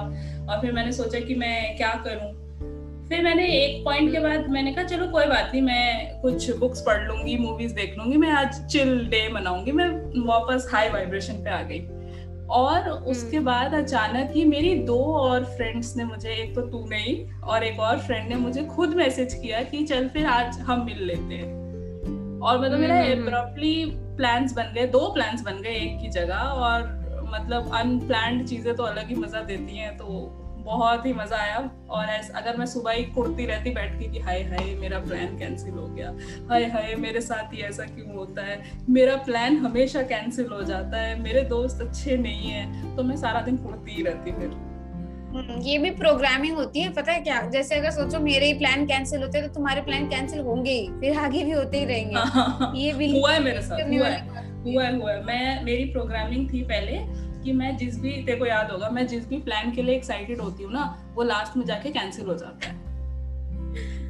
और 0.48 0.60
फिर 0.60 0.72
मैंने 0.72 0.92
सोचा 0.92 1.20
कि 1.20 1.34
मैं 1.34 1.76
क्या 1.76 1.92
करूँ 2.04 2.32
फिर 3.08 3.22
मैंने 3.24 3.46
एक 3.54 3.84
पॉइंट 3.84 4.10
के 4.12 4.18
बाद 4.18 4.48
मैंने 4.50 4.72
कहा 4.72 4.84
चलो 4.86 5.06
कोई 5.08 5.26
बात 5.26 5.50
नहीं 5.52 5.62
मैं 5.62 6.20
कुछ 6.22 6.50
बुक्स 6.58 6.80
पढ़ 6.86 7.02
लूँगी 7.02 7.36
मूवीज़ 7.38 7.74
देख 7.74 7.94
लूँगी 7.98 8.16
मैं 8.16 8.30
आज 8.32 8.60
चिल 8.66 8.98
डे 9.10 9.28
मनाऊँगी 9.28 9.72
मैं 9.72 9.88
वापस 10.26 10.68
हाई 10.72 10.88
वाइब्रेशन 10.88 11.42
पे 11.44 11.50
आ 11.50 11.62
गई 11.62 11.86
और 12.50 12.88
उसके 12.88 13.36
हम्म। 13.36 13.46
बाद 13.46 13.74
अचानक 13.74 14.30
ही 14.34 14.44
मेरी 14.44 14.74
दो 14.84 14.98
और 15.14 15.44
फ्रेंड्स 15.46 15.96
ने 15.96 16.04
मुझे 16.04 16.30
एक 16.32 16.54
तो 16.54 16.62
तू 16.62 16.84
नहीं 16.90 17.16
और 17.42 17.64
एक 17.64 17.80
और 17.80 17.98
फ्रेंड 17.98 18.28
ने 18.28 18.36
मुझे 18.36 18.64
खुद 18.66 18.94
मैसेज 18.94 19.34
किया 19.34 19.62
कि 19.62 19.84
चल 19.84 20.08
फिर 20.08 20.26
आज 20.28 20.58
हम 20.60 20.84
मिल 20.84 21.02
लेते 21.02 21.34
हैं 21.34 21.56
और 22.40 22.58
मतलब 22.58 22.78
मेरा 22.78 23.00
एब्रप्टली 23.02 23.80
हम्म। 23.82 24.16
प्लान्स 24.16 24.52
बन 24.52 24.72
गए 24.74 24.86
दो 24.88 25.08
प्लान्स 25.14 25.42
बन 25.42 25.60
गए 25.62 25.74
एक 25.76 26.00
की 26.00 26.08
जगह 26.10 26.36
और 26.36 26.97
मतलब 27.30 27.72
अनप्लान्ड 27.74 28.46
चीज़ें 28.48 28.74
तो 28.76 28.82
अलग 28.82 29.08
ही 29.08 29.14
मज़ा 29.16 29.40
देती 29.42 29.76
हैं 29.76 29.96
तो 29.96 30.04
बहुत 30.60 31.06
ही 31.06 31.12
मज़ा 31.12 31.36
आया। 31.36 31.58
और 31.90 32.04
ऐसा 32.04 32.38
अगर 32.38 32.56
मैं 32.56 32.66
सुबह 32.66 32.92
ही 32.92 33.04
कुड़ती 33.04 33.46
रहती 33.46 33.70
बैठ 33.70 33.98
के 33.98 34.08
कि 34.08 34.18
हाय 34.20 34.42
हाय 34.42 34.74
मेरा 34.74 34.98
प्लान 34.98 35.36
कैंसिल 35.38 35.74
हो 35.74 35.86
गया। 35.86 36.12
हाय 36.50 36.64
हाय 36.64 36.94
मेरे 36.96 37.20
साथ 37.20 37.54
ही 37.54 37.62
ऐसा 37.62 37.84
क्यों 37.84 38.16
होता 38.16 38.42
है? 38.42 38.60
मेरा 38.90 39.16
प्लान 39.24 39.56
हमेशा 39.56 40.02
कैंसिल 40.04 40.48
हो 40.52 40.62
जाता 40.64 41.00
है। 41.00 41.18
मेरे 41.22 41.42
दोस्त 41.50 41.80
अच्छे 41.80 42.16
नहीं 42.18 42.50
है 42.50 42.96
तो 42.96 43.02
मैं 43.02 43.16
सारा 43.16 43.40
दिन 43.40 43.56
कुड़ती 43.56 43.94
ही 43.94 44.02
रहती 44.02 44.32
फिर। 44.32 44.50
हम्म, 45.28 45.60
ये 45.62 45.78
भी 45.78 45.90
प्रोग्रामिंग 45.92 46.56
होती 46.56 46.80
है 46.80 46.92
पता 46.92 47.12
है 47.12 47.20
क्या? 47.20 47.40
जैसे 47.48 47.74
अगर 47.74 47.90
सोचो 47.90 48.20
मेरे 48.20 48.46
ही 48.46 48.54
प्लान 48.54 48.86
कैंसिल 48.86 49.22
होते 49.22 49.38
हैं 49.38 49.48
तो 49.48 49.54
तुम्हारे 49.54 49.80
प्लान 49.80 50.08
कैंसिल 50.08 50.40
होंगे 50.40 50.72
ही 50.72 50.88
फिर 51.00 51.18
आगे 51.18 51.42
भी 51.44 51.50
होते 51.50 51.78
ही 51.78 51.84
रहेंगे। 51.84 52.14
हाँ, 52.14 52.26
हाँ, 52.26 52.56
हाँ। 52.60 52.72
ये 52.76 52.92
भी 52.92 53.10
हुआ 53.12 53.32
है 53.32 53.42
मेरे 53.42 53.62
साथ 53.62 53.88
हुआ 53.88 54.06
है। 54.06 54.47
हुआ 54.64 54.84
है 54.84 55.00
हुआ 55.00 55.12
है। 55.12 55.24
मैं 55.24 55.64
मेरी 55.64 55.84
प्रोग्रामिंग 55.84 56.52
थी 56.52 56.62
पहले 56.62 56.98
कि 57.44 57.52
मैं 57.52 57.76
जिस 57.76 58.00
भी 58.00 58.10
तेरे 58.10 58.38
को 58.38 58.46
याद 58.46 58.70
होगा 58.70 58.90
मैं 58.90 59.06
जिस 59.06 59.28
भी 59.28 59.38
प्लान 59.38 59.70
के 59.70 59.82
लिए 59.82 59.96
एक्साइटेड 59.96 60.40
होती 60.40 60.62
हूँ 60.62 60.72
ना 60.72 61.12
वो 61.14 61.22
लास्ट 61.22 61.56
में 61.56 61.64
जाके 61.64 61.90
कैंसिल 61.90 62.26
हो 62.26 62.34
जाता 62.34 62.68
है। 62.68 62.76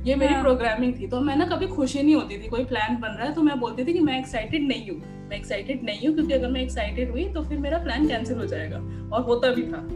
ये 0.04 0.14
मेरी 0.14 0.34
हाँ. 0.34 0.42
प्रोग्रामिंग 0.42 0.94
थी। 1.00 1.06
तो 1.06 1.20
मैं 1.20 1.36
ना 1.36 1.44
कभी 1.44 1.66
खुशी 1.66 2.02
नहीं 2.02 2.14
होती 2.14 2.38
थी 2.38 2.48
कोई 2.48 2.64
प्लान 2.64 2.96
बन 2.96 3.08
रहा 3.08 3.26
है 3.26 3.34
तो 3.34 3.42
मैं 3.42 3.60
बोलती 3.60 3.84
थी 3.84 3.92
कि 3.92 4.00
मैं 4.00 4.18
एक्साइटेड 4.18 4.68
नहीं 4.68 4.90
हूँ। 4.90 4.98
मैं 5.30 5.36
एक्साइटेड 5.36 5.82
नहीं 5.84 6.06
हूँ 6.06 6.14
क्योंकि 6.14 6.32
अगर 6.32 6.48
मैं 6.48 6.60
एक्साइटेड 6.60 7.10
हुई 7.10 7.24
तो 7.28 7.42
फिर 7.42 7.58
मेरा 7.58 7.78
प्लान 7.78 8.08
कैंसिल 8.08 8.38
हो 8.38 8.46
जाएगा। 8.46 8.76
और 9.12 9.22
होता 9.22 9.48
भी 9.50 9.62
था। 9.62 9.86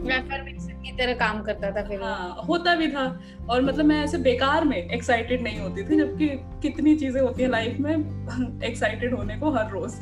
की 0.83 0.91
तरह 0.91 1.13
काम 1.13 1.41
करता 1.41 1.71
था 1.71 1.87
फिर। 1.87 2.01
हाँ 2.01 2.45
होता 2.49 2.75
भी 2.75 2.87
था। 2.87 3.21
और 3.49 3.61
मतलब 3.61 3.85
मैं 3.85 4.03
ऐसे 4.03 4.17
बेकार 4.17 4.65
में 4.65 4.77
एक्साइटेड 4.77 5.41
नहीं 5.41 5.59
होती 5.59 5.83
थी 5.83 5.97
जबकि 5.97 6.27
कितनी 6.61 6.95
चीज़ें 6.95 7.21
होती 7.21 7.43
है 7.43 7.49
लाइफ 7.49 7.77
में 7.79 8.61
एक्साइटेड 8.63 9.13
होने 9.13 9.37
को 9.37 9.51
हर 9.51 9.71
रोज। 9.71 9.93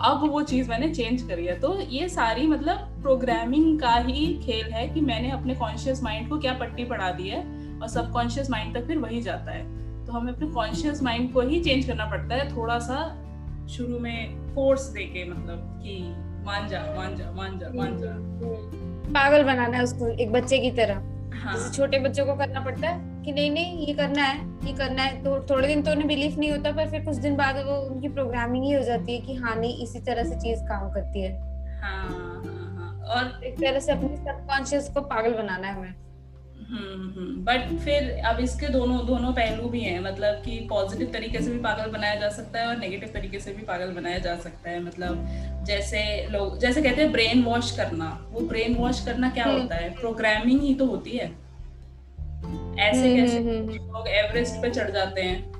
अब 0.00 0.28
वो 0.30 0.42
चीज़ 0.42 0.68
मैंने 0.70 0.88
चेंज 0.94 1.22
करी 1.22 1.46
है। 1.46 1.58
तो 1.60 1.80
ये 1.80 2.08
सारी 2.08 2.46
मतलब 2.46 2.76
प्रोग्रामिंग 3.02 3.80
का 3.80 3.94
ही 3.94 4.26
खेल 4.44 4.72
है 4.72 4.88
कि 4.88 5.00
मैंने 5.00 5.30
अपने 5.30 5.54
कॉन्शियस 5.54 6.02
माइंड 6.02 6.28
को 6.28 6.38
क्या 6.38 6.52
पट्टी 6.52 6.84
पढ़ा 6.84 7.10
दी 7.10 7.28
है 7.28 7.40
और 7.80 7.88
सबकॉन्शियस 7.88 8.50
माइंड 8.50 8.74
तक 8.74 8.86
फिर 8.86 8.98
वही 8.98 9.20
जाता 9.20 9.52
है। 9.52 9.62
तो 10.06 10.12
हमें 10.12 10.32
अपने 10.32 10.46
कॉन्शियस 10.46 11.02
माइंड 11.02 11.32
को 11.32 11.40
ही 11.40 11.60
चेंज 11.60 11.86
करना 11.86 12.06
पड़ता 12.06 12.34
है 12.34 12.56
थोड़ा 12.56 12.78
सा 12.78 12.98
शुरू 13.70 13.98
में 13.98 14.54
फोर्स 14.54 14.82
देके 14.82 15.24
मतलब 15.30 15.80
कि 15.84 15.98
मान 16.46 16.68
जा 16.68 16.80
मान 16.96 17.16
जा 17.16 17.30
मान 17.30 17.58
जा 17.58 17.68
मान 17.74 17.96
जा। 17.98 18.12
पागल 19.12 19.44
बनाना 19.44 19.76
है 19.76 19.82
उसको 19.82 20.08
एक 20.08 20.32
बच्चे 20.32 20.58
की 20.58 20.70
तरह। 20.70 21.13
हाँ. 21.34 21.54
जैसे 21.54 21.72
छोटे 21.76 21.98
बच्चों 21.98 22.26
को 22.26 22.34
करना 22.36 22.60
पड़ता 22.60 22.88
है 22.88 23.22
कि 23.24 23.32
नहीं 23.32 23.50
नहीं 23.50 23.86
ये 23.86 23.94
करना 23.94 24.22
है 24.22 24.66
ये 24.66 24.72
करना 24.72 25.02
है 25.02 25.22
तो 25.24 25.38
थोड़े 25.50 25.66
दिन 25.68 25.82
तो 25.82 25.90
उन्हें 25.90 26.06
बिलीफ 26.08 26.36
नहीं 26.38 26.50
होता 26.50 26.72
पर 26.72 26.90
फिर 26.90 27.04
कुछ 27.04 27.16
दिन 27.16 27.36
बाद 27.36 27.64
वो 27.66 27.76
उनकी 27.80 28.08
प्रोग्रामिंग 28.08 28.64
ही 28.64 28.72
हो 28.72 28.82
जाती 28.82 29.14
है 29.14 29.20
कि 29.20 29.34
हाँ 29.34 29.54
नहीं 29.56 29.82
इसी 29.84 30.00
तरह 30.00 30.24
से 30.24 30.40
चीज़ 30.40 30.64
काम 30.64 30.88
करती 30.92 31.22
है 31.22 31.32
हाँ, 31.80 32.04
हाँ, 32.04 32.42
हाँ. 32.76 33.02
और 33.14 33.44
एक 33.44 33.58
तरह 33.58 33.80
से 33.80 33.92
अपने 33.92 34.16
सबकॉन्शियस 34.16 34.88
को 34.88 35.00
पागल 35.00 35.34
बनाना 35.34 35.66
है 35.66 35.74
हमें 35.74 36.03
बट 37.44 37.78
फिर 37.78 38.22
अब 38.24 38.40
इसके 38.40 38.68
दोनों 38.68 39.06
दोनों 39.06 39.32
पहलू 39.32 39.68
भी 39.68 39.80
हैं। 39.80 40.00
मतलब 40.00 40.34
कि 40.34 40.66
पॉजिटिव 40.70 41.10
तरीके 41.12 41.40
से 41.40 41.50
भी 41.50 41.58
पागल 41.58 41.90
बनाया 41.90 42.14
जा 42.14 42.28
सकता 42.28 42.60
है 42.60 42.66
और 42.66 42.76
नेगेटिव 42.76 43.10
तरीके 43.14 43.40
से 43.40 43.52
भी 43.52 43.62
पागल 43.62 43.90
बनाया 43.90 44.18
जा 44.18 44.36
सकता 44.36 44.70
है। 44.70 44.82
मतलब 44.82 45.26
जैसे 45.66 46.28
लोग 46.30 46.58
जैसे 46.58 46.82
कहते 46.82 47.02
हैं 47.02 47.12
ब्रेन 47.12 47.42
वॉश 47.42 47.76
करना। 47.76 48.28
वो 48.30 48.40
ब्रेन 48.40 48.74
वॉश 48.74 49.04
करना 49.04 49.30
क्या 49.30 49.44
हम्म। 49.44 49.62
होता 49.62 49.74
है? 49.74 49.90
प्रोग्रामिंग 49.94 50.60
ही 50.60 50.74
तो 50.74 50.86
होती 50.86 51.10
है। 51.10 51.44
ऐसे 52.78 53.08
हम्म, 53.08 53.16
कैसे 53.16 53.38
हम्म, 53.38 53.70
लोग 53.70 54.08
एवरेस्ट 54.08 54.62
पे 54.62 54.70
चढ़ 54.70 54.90
जाते 54.90 55.20
हैं। 55.20 55.54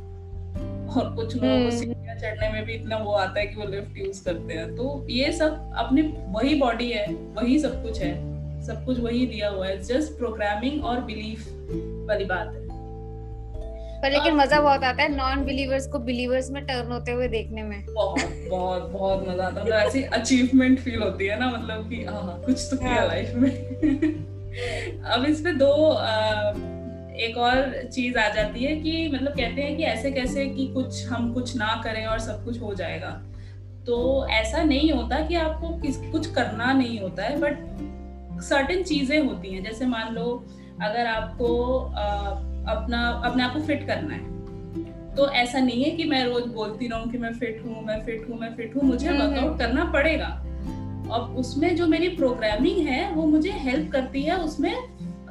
और 0.88 1.14
कुछ 1.14 1.36
लोग 1.36 1.70
सीढ़ियाँ 1.70 2.16
चढ़ने 2.16 2.50
में 2.50 2.64
भी 2.64 2.72
इतना 2.72 2.96
वो 2.96 3.12
आता 3.12 3.40
है 3.40 3.46
कि 3.46 3.56
वो 3.56 3.68
लिफ्ट 3.68 3.98
यूज़ 3.98 4.24
करते 4.24 4.54
हैं। 4.54 4.76
तो 4.76 5.06
ये 5.10 5.32
सब 5.32 5.72
अपने 5.76 6.02
वही 6.28 6.54
बॉडी 6.54 6.90
है 6.90 7.06
वही 7.06 7.58
सब 7.58 7.82
कुछ 7.82 8.00
है। 8.00 8.33
सब 8.64 8.84
कुछ 8.84 9.00
वही 9.00 9.26
दिया 9.26 9.48
हुआ 9.48 9.66
है। 9.66 9.82
जस्ट 9.84 10.18
प्रोग्रामिंग 10.18 10.84
और 10.84 11.00
बिलीफ 11.00 11.48
वाली 12.08 12.24
बात 12.24 12.54
है। 12.54 12.64
पर 14.02 14.10
लेकिन 14.10 14.34
मज़ा 14.34 14.60
बहुत 14.60 14.84
आता 14.84 15.02
है 15.02 15.16
नॉन 15.16 15.44
बिलीवर्स 15.44 15.86
को 15.86 15.98
बिलीवर्स 15.98 16.50
में 16.50 16.64
टर्न 16.64 16.92
होते 16.92 17.12
हुए 17.12 17.28
देखने 17.28 17.62
में। 17.62 17.86
बहुत 17.86 18.20
बहुत 18.50 18.90
बहुत 18.90 19.28
मज़ा 19.28 19.44
आता 19.44 19.60
है। 19.60 19.66
मतलब 19.66 19.76
ऐसी 19.76 20.02
अचीवमेंट 20.02 20.78
फील 20.78 21.02
होती 21.02 21.26
है 21.26 21.40
ना 21.40 21.50
मतलब 21.50 21.88
कि 21.88 22.04
हाँ 22.04 22.42
कुछ 22.46 22.68
तो 22.70 22.76
किया 22.76 23.04
लाइफ 23.04 23.28
हाँ। 23.28 23.40
में। 23.40 23.50
अब 25.04 25.24
इस 25.24 25.40
पे 25.40 25.52
दो 25.52 25.90
आ, 25.90 26.14
एक 27.16 27.34
और 27.38 27.82
चीज़ 27.92 28.18
आ 28.18 28.28
जाती 28.28 28.64
है 28.64 28.76
कि 28.76 29.08
मतलब 29.14 29.32
कहते 29.32 29.62
हैं 29.62 29.76
कि 29.76 29.82
ऐसे 29.82 30.10
कैसे 30.10 30.46
कि 30.46 30.66
कुछ 30.66 31.06
हम 31.06 31.32
कुछ 31.32 31.56
ना 31.56 31.80
करें 31.84 32.06
और 32.06 32.18
सब 32.18 32.44
कुछ 32.44 32.60
हो 32.60 32.74
जाएगा। 32.74 33.22
तो 33.86 34.26
ऐसा 34.28 34.62
नहीं 34.62 34.90
होता 34.90 35.20
कि 35.20 35.34
आपको 35.34 35.68
किस 35.68 35.96
कुछ 35.96 36.34
करना 36.34 36.72
नहीं 36.72 37.00
होता 37.00 37.22
है 37.22 37.40
बट 37.40 37.58
सर्टेन 38.40 38.82
चीज़ें 38.82 39.18
होती 39.18 39.54
हैं 39.54 39.62
जैसे 39.64 39.86
मान 39.86 40.14
लो 40.14 40.44
अगर 40.82 41.06
आपको 41.06 41.48
अपना 42.68 43.08
अपने 43.24 43.42
आप 43.42 43.52
को 43.52 43.60
फिट 43.60 43.86
करना 43.86 44.14
है 44.14 44.32
तो 45.16 45.28
ऐसा 45.32 45.58
नहीं 45.58 45.84
है 45.84 45.90
कि 45.90 46.04
मैं 46.04 46.24
रोज 46.24 46.46
बोलती 46.52 46.88
रहूँ 46.88 47.10
कि 47.10 47.18
मैं 47.18 47.32
फिट 47.32 47.62
हूँ 47.64 47.84
मैं 47.84 48.00
फिट 48.04 48.28
हूँ 48.28 48.38
मैं 48.40 48.54
फिट 48.54 48.74
हूँ 48.76 48.82
मुझे 48.82 49.08
वर्कआउट 49.08 49.30
हम्म, 49.30 49.38
हम्म। 49.38 49.56
करना 49.58 49.84
पड़ेगा 49.92 50.26
अब 51.12 51.34
उसमें 51.38 51.74
जो 51.76 51.86
मेरी 51.86 52.08
प्रोग्रामिंग 52.08 52.86
है 52.86 53.10
वो 53.12 53.26
मुझे 53.26 53.50
हेल्प 53.60 53.90
करती 53.92 54.22
है 54.22 54.36
उसमें 54.38 54.74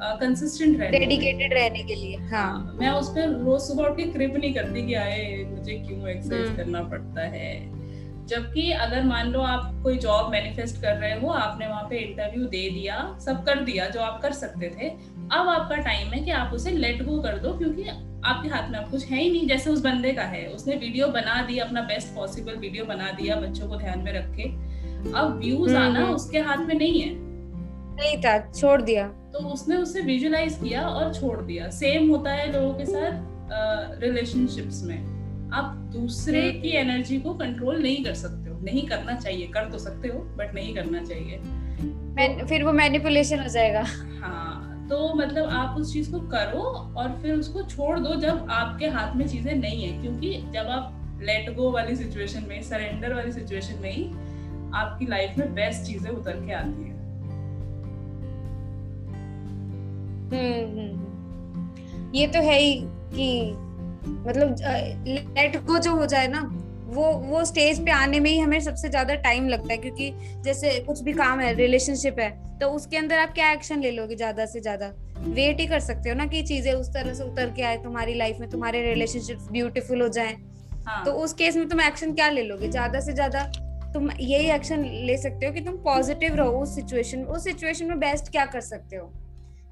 कंसिस्टेंट 0.00 0.78
रहने 0.80 0.98
डेडिकेटेड 0.98 1.52
रहने 1.54 1.82
के 1.82 1.94
लिए 1.94 2.16
हाँ।, 2.16 2.30
हाँ 2.30 2.76
मैं 2.80 2.90
उस 2.90 3.08
पर 3.08 3.38
रोज 3.40 3.60
सुबह 3.60 3.84
उठ 3.84 3.96
के 3.96 4.02
क्रिप 4.12 4.36
नहीं 4.36 4.52
करती 4.54 4.86
कि 4.86 4.94
आए 4.94 5.44
मुझे 5.50 5.74
क्यों 5.78 6.08
एक्सरसाइज 6.08 6.46
हम्म। 6.46 6.56
करना 6.56 6.82
पड़ता 6.84 7.26
है 7.28 7.83
जबकि 8.26 8.70
अगर 8.72 9.02
मान 9.02 9.30
लो 9.30 9.40
आप 9.40 9.80
कोई 9.82 9.98
जॉब 9.98 10.30
मैनिफेस्ट 10.30 10.82
कर 10.82 10.96
रहे 10.96 11.20
हो 11.20 11.28
आपने 11.28 11.66
वहाँ 11.66 11.86
पे 11.90 11.96
इंटरव्यू 11.96 12.44
दे 12.44 12.70
दिया 12.70 13.18
सब 13.20 13.44
कर 13.44 13.60
दिया 13.60 13.88
जो 13.88 14.00
आप 14.00 14.22
कर 14.22 14.32
सकते 14.32 14.76
थे 14.80 14.88
अब 15.32 15.48
आपका 15.48 15.76
टाइम 15.76 16.08
है 16.08 16.20
कि 16.20 16.30
आप 16.30 16.54
उसे 16.54 16.70
लेट 16.70 17.02
गो 17.02 17.22
कर 17.22 17.38
दो 17.38 17.58
क्योंकि 17.58 17.82
आपके 18.24 18.48
हाथ 18.48 18.70
में 18.70 18.78
अब 18.78 18.90
कुछ 18.90 19.06
है 19.06 19.22
ही 19.22 19.30
नहीं 19.30 19.46
जैसे 19.48 19.70
उस 19.70 19.82
बंदे 19.82 20.12
का 20.12 20.22
है। 20.22 20.46
उसने 20.46 20.76
वीडियो 20.76 21.08
बना 21.08 21.42
दी 21.42 21.58
अपना 21.58 21.80
बेस्ट 21.80 22.14
पॉसिबल 22.14 22.54
वीडियो 22.54 22.84
बना 22.84 23.10
दिया 23.10 23.36
बच्चों 23.36 23.68
को 23.68 23.76
ध्यान 23.76 23.98
में 23.98 24.12
रख 24.12 24.36
के। 24.36 24.42
अब 25.12 25.40
व्यूज़ 25.44 25.76
हम्म, 25.76 25.84
आना 25.84 26.00
हम्म। 26.00 26.14
उसके 26.14 26.38
हाथ 26.38 26.56
में 26.56 26.74
नहीं 26.74 27.00
है। 27.00 27.10
नहीं 27.96 28.16
था 28.18 28.52
छोड़ 28.52 28.82
दिया। 28.82 29.08
तो 29.08 29.38
उसने 29.38 29.76
उसे 29.76 30.00
विजुलाइज 30.00 30.58
किया 30.62 30.82
और 30.82 31.14
छोड़ 31.14 31.42
दिया। 31.42 31.70
सेम 31.70 32.10
होता 32.10 32.30
है 32.30 32.52
लोगों 32.52 32.74
के 32.74 32.86
साथ 32.86 34.00
रिलेशनशिप्स 34.02 34.82
में। 34.82 35.13
आप 35.54 35.74
दूसरे 35.92 36.50
हम्म। 36.50 36.60
की 36.60 36.68
एनर्जी 36.68 37.18
को 37.20 37.34
कंट्रोल 37.34 37.82
नहीं 37.82 38.04
कर 38.04 38.14
सकते 38.14 38.50
हो। 38.50 38.58
नहीं 38.60 38.86
करना 38.88 39.14
चाहिए। 39.14 39.46
कर 39.46 39.70
तो 39.70 39.78
सकते 39.78 40.08
हो 40.08 40.18
बट 40.18 40.54
नहीं 40.54 40.74
करना 40.74 41.02
चाहिए। 41.04 41.38
मैं 42.16 42.46
फिर 42.46 42.64
वो 42.64 42.72
मैनिपुलेशन 42.72 43.40
हो 43.40 43.48
जाएगा। 43.48 43.84
हाँ 44.22 44.86
तो 44.90 45.14
मतलब 45.14 45.48
आप 45.48 45.76
उस 45.78 45.92
चीज़ 45.92 46.10
को 46.12 46.20
करो 46.20 46.62
और 46.96 47.18
फिर 47.22 47.34
उसको 47.34 47.62
छोड़ 47.62 47.98
दो 47.98 48.14
जब 48.14 48.46
आपके 48.50 48.86
हाथ 48.86 49.16
में 49.16 49.28
चीज़ें 49.28 49.54
नहीं 49.54 49.84
है। 49.84 50.02
क्योंकि 50.02 50.34
जब 50.52 50.66
आप 50.66 51.18
लेट 51.22 51.54
गो 51.56 51.70
वाली 51.70 51.96
सिचुएशन 51.96 52.44
में 52.48 52.62
सरेंडर 52.62 53.14
वाली 53.14 53.32
सिचुएशन 53.32 53.80
में 53.82 53.92
ही 53.92 54.04
आपकी 54.74 55.06
लाइफ 55.06 55.38
में 55.38 55.54
बेस्ट 55.54 55.82
चीज़ें 55.82 56.10
उतर 56.10 56.44
के 56.46 56.52
आती 56.52 56.82
है। 56.82 56.92
हम्म 60.24 60.78
हम्म। 60.78 62.12
ये 62.14 62.26
तो 62.26 62.38
है 62.38 62.58
ही 62.58 62.80
कि 63.16 63.28
मतलब 64.06 64.56
लेट 65.08 65.56
गो 65.64 65.78
जो 65.78 65.94
हो 65.96 66.06
जाए 66.06 66.28
ना 66.28 66.40
वो 66.86 67.04
वो 67.20 67.44
स्टेज 67.44 67.84
पे 67.84 67.90
आने 67.90 68.18
में 68.20 68.30
ही 68.30 68.38
हमें 68.38 68.58
सबसे 68.60 68.88
ज़्यादा 68.88 69.14
टाइम 69.22 69.48
लगता 69.48 69.72
है 69.72 69.76
क्योंकि 69.78 70.10
जैसे 70.44 70.78
कुछ 70.80 71.00
भी 71.02 71.12
काम 71.12 71.40
है 71.40 71.52
रिलेशनशिप 71.54 72.18
है 72.20 72.30
तो 72.60 72.68
उसके 72.70 72.96
अंदर 72.96 73.18
आप 73.18 73.32
क्या 73.34 73.50
एक्शन 73.52 73.80
ले 73.80 73.90
लोगे 73.90 74.16
ज़्यादा 74.16 74.46
से 74.46 74.60
ज़्यादा? 74.60 74.92
वेट 75.18 75.60
ही 75.60 75.66
कर 75.66 75.80
सकते 75.80 76.08
हो 76.10 76.14
ना 76.16 76.26
कि 76.26 76.42
चीज़ें 76.42 76.72
उस 76.72 76.92
तरह 76.94 77.14
से 77.14 77.24
उतर 77.24 77.50
के 77.50 77.62
आए 77.62 77.76
तुम्हारी 77.82 78.14
लाइफ 78.14 78.40
में 78.40 78.48
तुम्हारे 78.50 78.82
रिलेशनशिप 78.82 79.38
ब्यूटीफुल 79.52 80.02
हो 80.02 80.08
जाए। 80.08 80.36
हाँ। 80.86 81.04
तो 81.04 81.12
उस 81.14 81.32
केस 81.32 81.56
में 81.56 81.68
तुम 81.68 81.80
एक्शन 81.80 82.12
क्या 82.14 82.28
ले 82.28 82.42
लोगे? 82.42 82.68
ज़्यादा 82.68 83.00
से 83.00 83.12
ज़्यादा 83.12 83.44
तुम 83.94 84.10
यही 84.12 84.50
एक्शन 84.50 84.84
ले 85.06 85.16
सकते 85.16 85.46
हो 85.46 85.52
कि 85.52 85.60
तुम 85.60 85.76
पॉजिटिव 85.84 86.34
रहो 86.34 86.62
उस 86.62 86.74
सिचुएशन 86.74 87.24
उस 87.24 87.44
सिचुएशन 87.44 87.86
में 87.86 87.98
बेस्ट 88.00 88.30
क्या 88.32 88.44
कर 88.46 88.60
सकते 88.60 88.96
हो? 88.96 89.12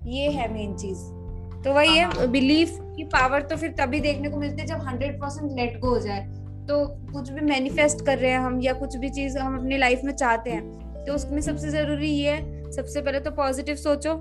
ये 0.06 0.30
है 0.30 0.52
मेन 0.52 0.76
चीज़। 0.76 1.21
तो 1.64 1.72
वही 1.72 1.98
हाँ। 1.98 2.12
है 2.12 2.26
बिलीफ 2.28 2.78
की 2.96 3.04
पावर 3.12 3.42
तो 3.42 3.56
फिर 3.56 3.74
तभी 3.78 4.00
देखने 4.00 4.28
को 4.28 4.36
मिलती 4.36 4.60
है 4.60 4.66
जब 4.66 4.86
हंड्रेड 4.86 5.20
परसेंट 5.20 5.50
लेट 5.52 5.78
गो 5.80 5.88
हो 5.88 5.98
जाए। 5.98 6.20
तो 6.68 6.84
कुछ 7.12 7.30
भी 7.30 7.40
मैनिफेस्ट 7.40 8.04
कर 8.06 8.18
रहे 8.18 8.30
हैं 8.30 8.38
हम 8.38 8.60
या 8.62 8.72
कुछ 8.72 8.96
भी 8.96 9.08
चीज़ 9.10 9.38
हम 9.38 9.58
अपनी 9.58 9.78
लाइफ 9.78 10.00
में 10.04 10.12
चाहते 10.14 10.50
हैं 10.50 11.04
तो 11.06 11.14
उसमें 11.14 11.40
सबसे 11.40 11.70
ज़रूरी 11.70 12.10
ये 12.10 12.30
है 12.30 12.70
सबसे 12.72 13.00
पहले 13.02 13.20
तो 13.20 13.30
पॉजिटिव 13.30 13.76
सोचो 13.76 14.14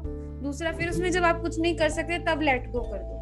दूसरा 0.43 0.71
फिर 0.71 0.89
उसमें 0.89 1.11
जब 1.11 1.23
आप 1.23 1.41
कुछ 1.41 1.59
नहीं 1.59 1.75
कर 1.77 1.89
सकते 1.89 2.17
तब 2.27 2.41
लेट 2.41 2.69
गो 2.71 2.79
कर 2.81 2.97
दो। 2.97 3.19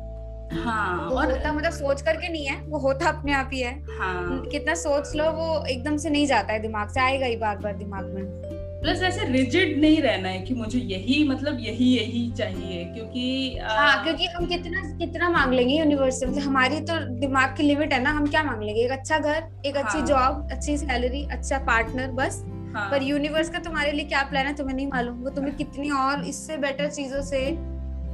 हाँ 0.55 1.09
और 1.09 1.31
होता 1.31 1.51
मतलब 1.53 1.71
सोच 1.71 2.01
करके 2.01 2.29
नहीं 2.29 2.45
है 2.45 2.55
वो 2.63 2.79
होता 2.79 3.09
अपने 3.09 3.33
आप 3.33 3.49
ही 3.53 3.59
है। 3.61 3.73
हाँ। 3.99 4.41
कितना 4.51 4.73
सोच 4.75 5.15
लो 5.15 5.31
वो 5.31 5.65
एकदम 5.65 5.97
से 5.97 6.09
नहीं 6.09 6.25
जाता 6.25 6.53
है 6.53 6.59
दिमाग 6.59 6.89
से 6.89 6.99
आएगा 6.99 7.25
ही 7.25 7.35
बार 7.35 7.57
बार 7.57 7.75
दिमाग 7.77 8.05
में। 8.05 8.48
प्लस 8.81 9.01
ऐसे 9.03 9.25
रिजिड 9.25 9.79
नहीं 9.81 10.01
रहना 10.01 10.29
है 10.29 10.39
कि 10.39 10.53
मुझे 10.53 10.79
यही 10.79 11.23
मतलब 11.29 11.57
यही 11.59 11.85
यही 11.97 12.29
चाहिए 12.31 12.83
क्योंकि 12.85 13.57
आ, 13.57 13.73
हाँ 13.77 14.03
क्योंकि 14.03 14.25
हम 14.25 14.45
कितना 14.45 14.81
कितना 14.97 15.29
मांग 15.29 15.53
लेंगे 15.53 15.77
यूनिवर्स 15.77 16.19
से। 16.19 16.25
मतलब 16.25 16.43
हमारी 16.43 16.79
तो 16.81 16.95
दिमाग 17.19 17.55
की 17.57 17.63
लिमिट 17.63 17.93
है 17.93 18.01
ना 18.03 18.11
हम 18.11 18.27
क्या 18.27 18.43
मांग 18.43 18.61
लेंगे? 18.63 18.81
एक 18.81 18.91
अच्छा 18.91 19.17
घर 19.17 19.43
एक 19.65 19.77
अच्छी 19.77 19.97
हाँ। 19.97 20.05
जॉब 20.05 20.47
अच्छी 20.51 20.77
सैलरी 20.77 21.23
अच्छा 21.31 21.57
पार्टनर 21.65 22.11
बस। 22.11 22.43
हाँ, 22.75 22.89
पर 22.91 23.03
यूनिवर्स 23.03 23.49
का 23.49 23.59
तुम्हारे 23.59 23.91
लिए 23.91 24.05
क्या 24.05 24.21
प्लान 24.23 24.45
है 24.47 24.55
तुम्हें 24.55 24.75
नहीं 24.75 24.87
मालूम। 24.87 25.15
वो 25.15 25.29
तुम्हें 25.29 25.55
कितनी 25.55 25.89
और 25.91 26.23
इससे 26.25 26.57
बेटर 26.57 26.89
चीज़ों 26.89 27.21
से 27.21 27.45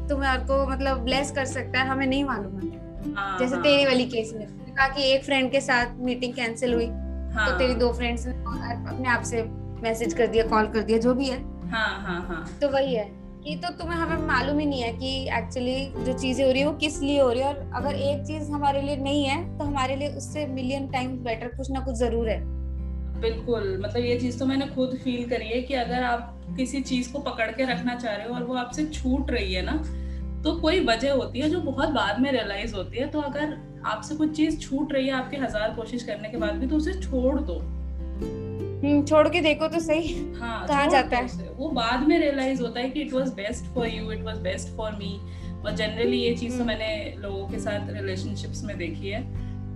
तुम्हारे 0.09 0.43
को 0.43 0.65
मतलब 0.67 1.03
ब्लेस 1.03 1.31
कर 1.31 1.45
सकता 1.45 1.79
है 1.79 1.87
हमें 1.87 2.05
नहीं 2.07 2.23
मालूम। 2.23 2.59
है 2.59 3.13
हाँ, 3.15 3.37
जैसे 3.39 3.53
हाँ, 3.55 3.63
तेरी 3.63 3.85
वाली 3.85 4.05
केस 4.05 4.33
में। 4.35 4.45
कहा 4.47 4.87
कि 4.87 5.03
एक 5.11 5.23
फ्रेंड 5.23 5.51
के 5.51 5.61
साथ 5.61 5.97
मीटिंग 5.99 6.33
कैंसिल 6.33 6.73
हुई 6.73 6.85
हाँ, 6.85 7.49
तो 7.51 7.57
तेरी 7.57 7.75
दो 7.75 7.91
फ्रेंड्स 7.93 8.25
ने 8.27 8.33
अपने 8.33 9.09
आप 9.09 9.23
से 9.23 9.41
मैसेज 9.85 10.13
कर 10.13 10.27
दिया 10.27 10.43
कॉल 10.47 10.67
कर 10.69 10.81
दिया 10.83 10.97
जो 10.99 11.13
भी 11.13 11.27
है। 11.27 11.43
हाँ 11.69 11.89
हाँ 12.01 12.21
हाँ। 12.27 12.43
तो 12.61 12.69
वही 12.69 12.95
है 12.95 13.05
कि 13.43 13.55
तो 13.55 13.69
तुम्हें 13.77 13.97
हमें 13.97 14.25
मालूम 14.27 14.59
ही 14.59 14.65
नहीं 14.65 14.81
है 14.81 14.91
कि 14.93 15.09
एक्चुअली 15.37 15.75
जो 15.97 16.13
चीज़ें 16.13 16.43
हो 16.45 16.51
रही 16.51 16.61
है 16.61 16.67
वो 16.67 16.73
किस 16.77 17.01
लिए 17.01 17.19
हो 17.21 17.29
रही 17.29 17.41
है। 17.41 17.47
और 17.47 17.71
अगर 17.75 17.95
एक 17.95 18.23
चीज़ 18.27 18.51
हमारे 18.51 18.81
लिए 18.81 18.95
नहीं 18.97 19.23
है 19.25 19.37
तो 19.57 19.65
हमारे 19.65 19.95
लिए 19.95 20.09
उससे 20.17 20.45
मिलियन 20.49 20.87
टाइम्स 20.91 21.19
बेटर 21.23 21.47
कुछ 21.57 21.71
ना 21.71 21.79
कुछ 21.79 21.95
ज़रूर 21.95 22.29
है। 22.29 22.39
बिल्कुल। 23.21 23.77
मतलब 23.83 24.05
ये 24.05 24.19
चीज़ 24.19 24.39
तो 24.39 24.45
मैंने 24.45 24.65
खुद 24.67 24.97
फील 25.03 25.29
करी 25.29 25.47
है 25.47 25.61
कि 25.61 25.73
अगर 25.75 26.03
आप 26.03 26.33
किसी 26.57 26.81
चीज़ 26.83 27.11
को 27.13 27.19
पकड़ 27.21 27.51
के 27.51 27.65
रखना 27.65 27.95
चाह 27.95 28.15
रहे 28.15 28.27
हो 28.27 28.35
और 28.35 28.43
वो 28.43 28.55
आपसे 28.55 28.85
छूट 28.87 29.31
रही 29.31 29.53
है 29.53 29.61
ना 29.65 29.77
तो 30.43 30.55
कोई 30.59 30.79
वजह 30.85 31.13
होती 31.13 31.39
है 31.39 31.49
जो 31.49 31.59
बहुत 31.61 31.89
बाद 31.91 32.19
में 32.21 32.31
रियलाइज़ 32.31 32.75
होती 32.75 32.97
है। 32.97 33.07
तो 33.07 33.21
अगर 33.21 33.57
आपसे 33.85 34.15
कुछ 34.15 34.35
चीज़ 34.37 34.59
छूट 34.59 34.93
रही 34.93 35.07
है 35.07 35.13
आपके 35.13 35.37
हज़ार 35.37 35.73
कोशिश 35.75 36.03
करने 36.03 36.29
के 36.29 36.37
बाद 36.37 36.55
भी 36.55 36.67
तो 36.67 36.75
उसे 36.75 36.93
छोड़ 37.01 37.39
दो। 37.39 37.61
छोड़ 39.07 39.27
के 39.29 39.41
देखो 39.41 39.67
तो 39.67 39.79
सही। 39.79 40.13
हाँ 40.39 40.65
कहाँ 40.67 40.87
जाता 40.89 41.17
है? 41.17 41.49
वो 41.55 41.69
बाद 41.69 42.07
में 42.07 42.17
रियलाइज़ 42.19 42.61
होता 42.61 42.79
है 42.79 42.89
कि 42.89 43.01
it 43.01 43.13
was 43.13 43.29
best 43.33 43.65
for 43.65 43.87
you 43.87 44.11
it 44.11 44.23
was 44.23 44.37
best 44.37 44.75
for 44.77 44.91
me 44.91 45.13
और 45.65 45.75
जनरली 45.75 46.17
ये 46.17 46.33
चीज़ 46.35 46.51
तो 46.51 46.63
हम्म। 46.63 46.67
मैंने 46.67 47.15
लोगों 47.19 47.47
के 47.47 47.59
साथ 47.59 47.89
रिलेशनशिप्स 47.89 48.63
में 48.63 48.77
देखी 48.77 49.09
है। 49.09 49.21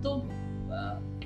तो 0.02 0.20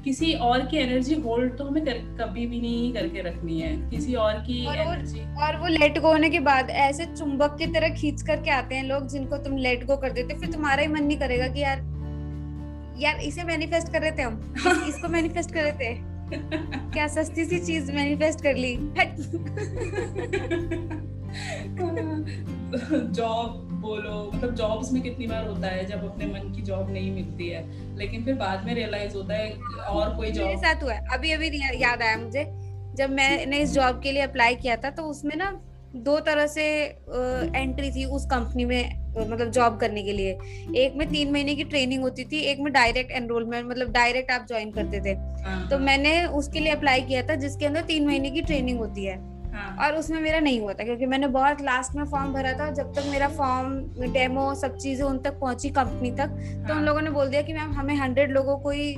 किसी 0.05 0.33
और 0.35 0.67
की 0.67 0.77
एनर्जी 0.77 1.15
होल्ड 1.15 1.57
तो 1.59 1.65
हमें 1.65 1.85
कर, 1.85 1.99
कभी 2.21 2.47
भी 2.47 2.61
नहीं 2.61 2.93
करके 2.93 3.23
रखनी 3.23 3.61
है। 3.61 3.91
किसी 3.91 4.15
और 4.15 4.35
की 4.35 4.67
और 4.67 4.77
वो- 4.77 4.87
एनर्जी 4.87 5.21
और 5.43 5.57
वो 5.57 5.67
लेट 5.67 5.99
गो 5.99 6.09
होने 6.09 6.31
के 6.31 6.41
बाद 6.41 6.71
ऐसे 6.71 7.05
चुंबक 7.07 7.57
की 7.59 7.67
तरह 7.67 7.95
खींच 7.95 8.23
करके 8.23 8.51
आते 8.51 8.75
हैं 8.75 8.85
लोग 8.85 9.07
जिनको 9.09 9.37
तुम 9.37 9.57
लेट 9.59 9.85
गो 9.87 9.97
कर 9.97 10.13
देते 10.13 10.35
फिर 10.35 10.53
तुम्हारा 10.53 10.83
ही 10.83 10.89
मन 10.89 11.05
नहीं 11.05 11.19
करेगा 11.19 11.47
कि 11.49 11.61
यार 11.61 11.79
यार 12.99 13.21
इसे 13.21 13.45
मैनिफेस्ट 13.45 13.93
कर 13.93 14.01
रहे 14.01 14.11
थे 14.11 14.23
हम। 14.23 14.55
इसको 14.89 15.09
मैनिफेस्ट 15.09 15.55
कर 15.55 15.63
रहे 15.63 15.73
थे 15.73 16.14
क्या 16.93 17.07
सस्ती 17.09 17.45
सी 17.45 17.59
चीज़ 17.59 17.93
मैनिफेस्ट 17.93 18.41
कर 18.43 18.55
ली? 18.55 18.77
जॉब 23.13 23.61
बोलो 23.81 24.31
मतलब 24.35 24.55
जॉब्स 24.55 24.93
में 24.93 25.03
कितनी 25.03 25.27
बार 25.27 25.49
होता 25.49 25.67
है 25.67 25.85
जब 25.85 26.05
अपने 26.05 26.27
मन 26.27 26.53
की 26.57 26.63
जॉब 26.63 26.91
नहीं 26.91 27.13
मिलती 27.13 27.49
है 27.49 27.63
लेकिन 27.97 28.25
फिर 28.25 28.35
बाद 28.35 28.65
में 28.65 28.75
रियलाइज़ 28.75 29.15
होता 29.15 29.35
है 29.35 29.53
और 29.89 30.17
कोई 30.17 30.27
मेरे 30.27 30.39
जॉब 30.39 30.59
साथ 30.59 30.83
हुआ 30.83 30.93
है। 30.93 31.07
अभी 31.13 31.33
अभी 31.33 31.51
याद 31.83 32.03
आया 32.03 32.17
मुझे 32.17 32.45
जब 32.97 33.11
मैंने 33.11 33.59
इस 33.59 33.73
जॉब 33.73 34.01
के 34.03 34.13
लिए 34.13 34.23
अप्लाई 34.23 34.55
किया 34.55 34.77
था 34.77 34.91
तो 34.91 35.03
उसमें 35.03 35.37
ना 35.37 35.51
दो 35.97 36.19
तरह 36.21 36.47
से 36.47 36.63
एंट्री 37.55 37.91
थी 37.91 38.05
उस 38.07 38.25
कंपनी 38.27 38.65
में 38.65 39.15
मतलब 39.19 39.51
जॉब 39.51 39.77
करने 39.81 40.03
के 40.03 40.13
लिए। 40.13 40.31
एक 40.77 40.95
में 40.97 41.07
तीन 41.09 41.31
महीने 41.33 41.55
की 41.55 41.65
ट्रेनिंग 41.65 42.03
होती 42.03 42.25
थी 42.25 42.41
एक 42.43 42.61
में 42.61 42.73
डायरेक्ट 42.73 43.11
एनरोलमेंट 43.13 43.67
मतलब 43.67 43.93
डायरेक्ट 43.93 44.31
आप 44.31 44.47
ज्वाइन 44.49 44.71
करते 44.73 45.01
थे। 45.01 45.15
हाँ, 45.45 45.69
तो 45.71 45.79
मैंने 45.79 46.25
उसके 46.35 46.61
लिए 46.61 46.73
अप्लाई 46.73 47.01
किया 47.03 47.23
था 47.23 47.35
जिसके 47.37 47.67
अंदर 47.67 47.83
तीन 47.83 48.07
महीने 48.07 48.31
की 48.31 48.43
ट्रेनिंग 48.43 48.79
होती 48.79 49.05
है। 49.05 49.17
हाँ, 49.53 49.87
और 49.87 49.97
उसमें 49.97 50.21
मेरा 50.21 50.41
नहीं 50.41 50.61
हुआ 50.61 50.73
था 50.73 50.85
क्योंकि 50.85 51.07
मैंने 51.07 51.27
बहुत 51.27 51.61
लास्ट 51.63 51.95
में 51.95 52.05
फॉर्म 52.05 52.33
भरा 52.33 52.53
था 52.53 52.71
जब 52.71 52.93
तक 52.95 53.05
मेरा 53.11 53.29
फॉर्म 53.31 54.13
डेमो 54.13 54.55
सब 54.55 54.77
चीज़ें 54.77 55.05
उन 55.07 55.19
तक 55.19 55.39
पहुँची 55.41 55.71
कंपनी 55.71 56.11
तक 56.11 56.29
तो 56.29 56.63
उन 56.65 56.71
हाँ, 56.71 56.83
लोगों 56.83 57.01
ने 57.01 57.11
बोल 57.11 57.29
दिया 57.29 57.43
कि 57.43 57.53
मैम 57.53 57.73
हमें 57.73 57.95
हंड्रेड 57.97 58.33
लोगों 58.33 58.57
को 58.59 58.71
ही 58.71 58.91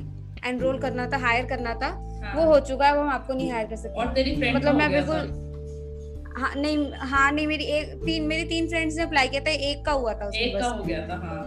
एनरोल 0.47 0.79
करना 0.79 1.07
था 1.07 1.19
हायर 1.19 1.47
करना 1.47 1.75
था। 1.75 1.88
हाँ। 2.23 2.35
वो 2.37 2.45
हो 2.45 2.59
चुका 2.61 2.87
है 2.87 2.95
वो 2.97 3.03
हम 3.03 3.09
आपको 3.09 3.35
नहीं 3.35 3.50
हायर 3.50 3.67
कर 3.67 3.76
सकते। 3.76 4.53
मतलब 4.53 4.75
मैं 4.75 4.91
बिल्कुल 4.93 5.45
हाँ 6.37 6.50
नहीं 6.57 6.90
हाँ 7.11 7.31
नहीं 7.33 7.47
मेरी 7.47 7.64
एक 7.64 7.93
तीन 8.05 8.23
मेरी 8.23 8.45
तीन 8.45 8.69
फ्रेंड्स 8.69 8.97
ने 8.97 9.02
अप्लाई 9.02 9.28
किया 9.28 9.40
था 9.40 9.50
एक 9.50 9.85
का 9.85 9.93
हुआ 9.93 10.12
था 10.14 10.26
उसमें 10.26 10.40
एक 10.43 10.59
का 10.61 10.69
हो 10.69 10.83
गया 10.85 11.07
था 11.09 11.14
हाँ। 11.14 11.43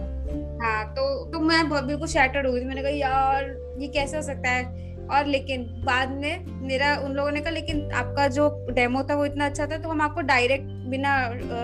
हाँ 0.62 0.84
तो 0.94 1.04
तो 1.32 1.40
मैं 1.40 1.68
बहुत 1.68 1.84
बिल्कुल 1.84 2.08
शैटर्ड 2.08 2.46
हो 2.46 2.52
गई 2.52 2.60
थी। 2.60 2.64
मैंने 2.64 2.82
कहा 2.82 2.90
यार 2.90 3.44
ये 3.80 3.88
कैसे 3.88 4.16
हो 4.16 4.22
सकता 4.22 4.50
है? 4.50 4.88
और 5.10 5.26
लेकिन 5.26 5.62
बाद 5.84 6.10
में 6.10 6.44
मेरा 6.62 6.94
उन 7.04 7.12
लोगों 7.12 7.30
ने 7.30 7.40
कहा 7.40 7.50
लेकिन 7.50 7.90
आपका 7.92 8.26
जो 8.28 8.48
डेमो 8.70 9.02
था 9.02 9.14
वो 9.14 9.24
इतना 9.24 9.46
अच्छा 9.46 9.66
था 9.66 9.78
तो 9.78 9.88
हम 9.88 10.00
आपको 10.02 10.20
डायरेक्ट 10.20 10.64
बिना 10.90 11.14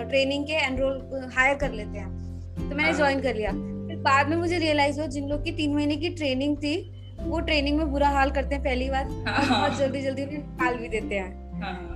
ट्रेनिंग 0.09 0.45
के 0.47 0.53
एनरोल 0.67 1.29
हायर 1.37 1.55
कर 1.55 1.73
लेते 1.73 1.99
हैं। 1.99 2.09
तो 2.59 2.69
मैंने 2.69 2.83
हाँ। 2.83 2.93
ज्वाइन 2.93 3.21
कर 3.21 3.35
लिया। 3.35 3.51
फिर 3.53 3.97
बाद 4.03 4.29
में 4.29 4.37
मुझे 4.37 4.59
रियलाइज़ 4.59 4.99
हुआ 5.01 5.07
जिन 5.09 5.29
लोग 5.29 5.45
की 5.45 5.53
तीन 5.53 5.75
महीने 5.75 5.97
की 5.97 6.09
ट्रेनिंग 6.11 6.57
थी 6.57 6.75
वो 7.21 7.41
ट्रेनिंग 7.41 7.79
में 7.79 7.91
बुरा 7.93 8.09
हाल 8.09 8.31
करते 8.31 8.55
हैं 8.55 8.65
पहली 8.65 8.89
बार 8.91 9.05
और 9.05 9.29
हाँ। 9.29 9.61
बहुत 9.61 9.79
जल्दी 9.79 10.01
जल्दी 10.01 10.23
उन्हें 10.23 10.39
निकाल 10.39 10.77
भी 10.77 10.89
देते 10.89 11.15
हैं 11.15 11.29
हाँ, 11.29 11.46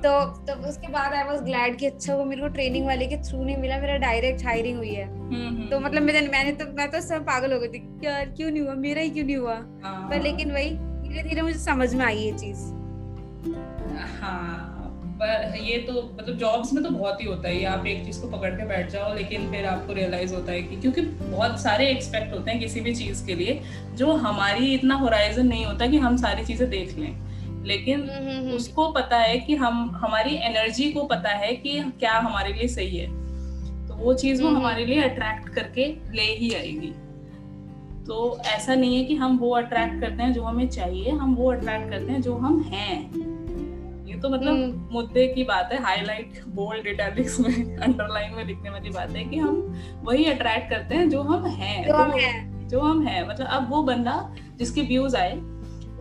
तो 0.02 0.10
तो 0.46 0.52
उसके 0.68 0.88
बाद 0.88 1.12
आई 1.12 1.24
वाज 1.24 1.40
ग्लैड 1.42 1.76
कि 1.76 1.86
अच्छा 1.86 2.14
वो 2.14 2.24
मेरे 2.24 2.40
को 2.42 2.48
ट्रेनिंग 2.48 2.86
वाले 2.86 3.06
के 3.06 3.16
थ्रू 3.16 3.42
नहीं 3.44 3.56
मिला 3.56 3.78
मेरा 3.78 3.96
डायरेक्ट 3.96 4.44
हायरिंग 4.44 4.76
हुई 4.76 4.94
है। 4.94 5.04
हम्म, 5.04 5.46
हम्म, 5.48 5.66
तो 5.68 5.80
मतलब 5.80 6.02
मैंने 6.02 6.20
मैंने 6.28 6.52
तो 6.52 6.64
मैं 6.72 6.90
तो 6.90 7.00
सब 7.00 7.24
पागल 7.24 7.52
हो 7.52 7.58
गई 7.60 7.68
थी 7.68 7.82
यार 8.04 8.24
क्यों 8.26 8.50
नहीं 8.50 8.62
हुआ 8.62 8.74
मेरा 8.74 9.00
ही 9.00 9.10
क्यों 9.10 9.24
नहीं 9.24 9.36
हुआ? 9.36 9.54
हाँ, 9.84 10.08
पर 10.10 10.22
लेकिन 10.22 10.52
वही 10.52 10.70
धीरे 10.70 11.22
धीरे 11.22 11.42
मुझे 11.42 11.58
समझ 11.58 11.94
में 11.94 12.04
आई 12.04 12.18
ये 12.18 12.32
चीज़। 12.32 12.64
हाँ 14.20 14.66
पर 15.22 15.56
ये 15.56 15.76
तो 15.78 15.92
मतलब 16.20 16.36
जॉब्स 16.36 16.72
में 16.72 16.82
तो 16.84 16.90
बहुत 16.90 17.20
ही 17.20 17.26
होता 17.26 17.48
है 17.48 17.64
आप 17.64 17.86
एक 17.86 18.04
चीज़ 18.04 18.20
को 18.20 18.28
पकड़ 18.28 18.50
के 18.50 18.66
बैठ 18.66 18.90
जाओ 18.90 19.14
लेकिन 19.14 19.50
फिर 19.50 19.66
आपको 19.66 19.92
रियलाइज़ 19.92 20.34
होता 20.34 20.52
है 20.52 20.62
कि 20.62 20.76
क्योंकि 20.76 21.00
बहुत 21.00 21.60
सारे 21.60 21.88
एक्सपेक्ट 21.88 22.32
होते 22.34 22.50
हैं 22.50 22.60
किसी 22.60 22.80
भी 22.80 22.94
चीज़ 22.94 23.26
के 23.26 23.34
लिए 23.34 23.60
जो 23.94 24.12
हमारी 24.12 24.74
इतना 24.74 24.94
होराइजन 24.94 25.46
नहीं 25.46 25.64
होता 25.66 25.86
कि 25.86 25.96
हम 25.96 26.16
सारी 26.16 26.44
चीज़ें 26.44 26.68
देख 26.70 26.98
लें। 26.98 27.29
लेकिन 27.62 28.00
उसको 28.54 28.88
पता 28.88 29.16
है 29.16 29.38
कि 29.38 29.54
हम 29.54 29.90
हमारी 29.94 30.34
एनर्जी 30.34 30.92
को 30.92 31.04
पता 31.04 31.30
है 31.30 31.52
कि 31.56 31.80
क्या 31.80 32.12
हमारे 32.12 32.52
लिए 32.52 32.68
सही 32.68 32.96
है। 32.96 33.06
तो 33.88 33.94
वो 33.94 34.14
चीज़ 34.14 34.42
वो 34.42 34.48
हम्म। 34.48 34.58
हमारे 34.58 34.86
लिए 34.86 35.02
अट्रैक्ट 35.02 35.48
करके 35.48 35.86
ले 36.12 36.22
ही 36.22 36.54
आएगी। 36.54 36.94
तो 38.06 38.38
ऐसा 38.46 38.74
नहीं 38.74 38.96
है 38.98 39.04
कि 39.04 39.14
हम 39.14 39.38
वो 39.38 39.50
अट्रैक्ट 39.50 40.00
करते 40.00 40.22
हैं 40.22 40.32
जो 40.32 40.42
हमें 40.42 40.68
चाहिए 40.68 41.10
हम 41.10 41.34
वो 41.34 41.52
अट्रैक्ट 41.52 41.90
करते 41.90 42.12
हैं 42.12 42.22
जो 42.22 42.34
हम 42.34 42.60
हैं। 42.62 43.00
ये 44.06 44.16
तो 44.20 44.28
मतलब 44.28 44.52
हम्म। 44.52 44.88
मुद्दे 44.92 45.26
की 45.28 45.44
बात 45.44 45.72
है 45.72 45.82
हाईलाइट 45.82 46.44
बोल्ड 46.48 46.86
इटैलिक्स 46.86 47.40
में 47.40 47.76
अंडरलाइन 47.76 48.34
में 48.34 48.44
लिखने 48.44 48.70
वाली 48.70 48.90
बात 48.90 49.10
है 49.10 49.24
कि 49.24 49.36
हम 49.36 49.80
वही 50.02 50.24
अट्रैक्ट 50.24 50.70
करते 50.70 50.94
हैं 50.94 51.10
जो 51.10 51.22
हम 51.22 51.46
हैं। 51.46 51.88
जो 51.88 51.94
हम 51.94 52.10
हैं। 52.10 52.68
जो 52.68 52.80
हम 52.80 53.06
हैं। 53.06 53.28
मतलब 53.28 53.46
अब 53.46 53.70
वो 53.70 53.82
बंदा 53.82 54.34
जिसके 54.56 54.80
व्यूज़ 54.82 55.16
आए 55.16 55.32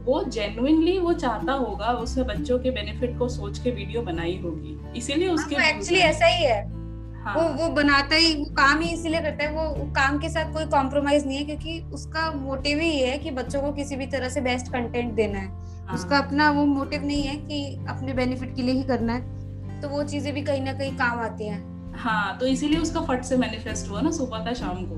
वो 0.09 0.23
जेन्युइनली 0.23 0.97
वो 0.99 1.13
चाहता 1.13 1.53
होगा 1.53 1.91
उसने 1.93 2.23
बच्चों 2.23 2.59
के 2.59 2.71
बेनिफिट 2.71 3.17
को 3.19 3.27
सोच 3.29 3.59
के 3.59 3.71
वीडियो 3.71 4.01
बनाई 4.01 4.39
होगी। 4.43 4.77
इसीलिए 4.97 5.27
उसके 5.27 5.55
एक्चुअली 5.55 6.01
हाँ, 6.01 6.09
ऐसा 6.09 6.25
ही 6.25 6.43
है। 6.43 6.79
हाँ. 7.23 7.35
वो 7.35 7.41
वो 7.53 7.69
बनाता 7.69 8.15
ही 8.15 8.33
वो 8.35 8.45
काम 8.45 8.79
ही 8.79 8.93
इसीलिए 8.93 9.21
करता 9.21 9.43
है। 9.43 9.51
वो 9.51 9.85
काम 9.85 10.17
के 10.19 10.29
साथ 10.29 10.53
कोई 10.53 10.65
कॉम्प्रोमाइज 10.65 11.27
नहीं 11.27 11.37
है 11.37 11.43
क्योंकि 11.45 11.79
उसका 11.93 12.31
मोटिव 12.31 12.79
ही 12.79 12.99
है 12.99 13.17
कि 13.17 13.31
बच्चों 13.31 13.61
को 13.61 13.71
किसी 13.71 13.95
भी 13.95 14.05
तरह 14.05 14.29
से 14.29 14.41
बेस्ट 14.41 14.71
कंटेंट 14.71 15.13
देना 15.13 15.39
है। 15.39 15.47
हाँ. 15.47 15.95
उसका 15.95 16.17
अपना 16.17 16.49
वो 16.51 16.65
मोटिव 16.65 17.05
नहीं 17.05 17.23
है 17.23 17.35
कि 17.35 17.85
अपने 17.89 18.13
बेनिफिट 18.13 18.55
के 18.55 18.61
लिए 18.61 18.75
ही 18.75 18.83
करना 18.83 19.13
है। 19.13 19.81
तो 19.81 19.89
वो 19.89 20.03
चीज़ें 20.03 20.33
भी 20.33 20.41
कहीं 20.41 20.61
ना 20.61 20.73
कहीं 20.73 20.97
काम 20.97 21.19
आती 21.19 21.47
हैं। 21.47 21.93
हाँ 21.93 22.37
तो 22.37 22.47
इसीलिए 22.47 22.79
उसका 22.79 23.01
फट 23.01 23.23
से 23.23 23.37
मैनिफेस्ट 23.37 23.89
हुआ 23.91 24.01
ना 24.01 24.11
सुबह 24.11 24.45
का 24.45 24.53
शाम 24.53 24.85
को। 24.85 24.95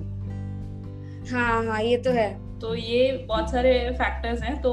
हाँ 1.36 1.66
हाँ 1.66 1.82
ये 1.82 1.98
तो 1.98 2.12
है। 2.12 2.30
तो 2.60 2.76
ये 2.76 3.26
बहुत 3.28 3.52
सारे 3.52 3.90
फैक्टर्स 3.92 4.42
हैं 4.44 4.62
तो 4.62 4.72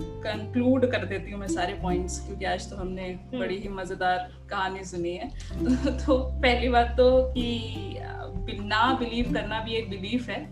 कंक्लूड 0.00 0.90
कर 0.92 1.04
देती 1.04 1.30
हूँ 1.30 1.40
मैं 1.40 1.48
सारे 1.48 1.74
पॉइंट्स 1.74 2.18
क्योंकि 2.26 2.44
आज 2.44 2.70
तो 2.70 2.76
हमने 2.76 3.08
हम्म। 3.08 3.38
बड़ी 3.38 3.58
ही 3.58 3.68
मज़ेदार 3.68 4.28
कहानी 4.50 4.84
सुनी 4.84 5.12
है। 5.12 5.28
तो, 5.28 5.90
तो 6.06 6.18
पहली 6.42 6.68
बात 6.68 6.94
तो 6.96 7.10
कि 7.32 8.58
ना 8.60 8.92
बिलीव 9.00 9.32
करना 9.34 9.60
भी 9.60 9.74
एक 9.74 9.90
बिलीफ 9.90 10.28
है 10.28 10.44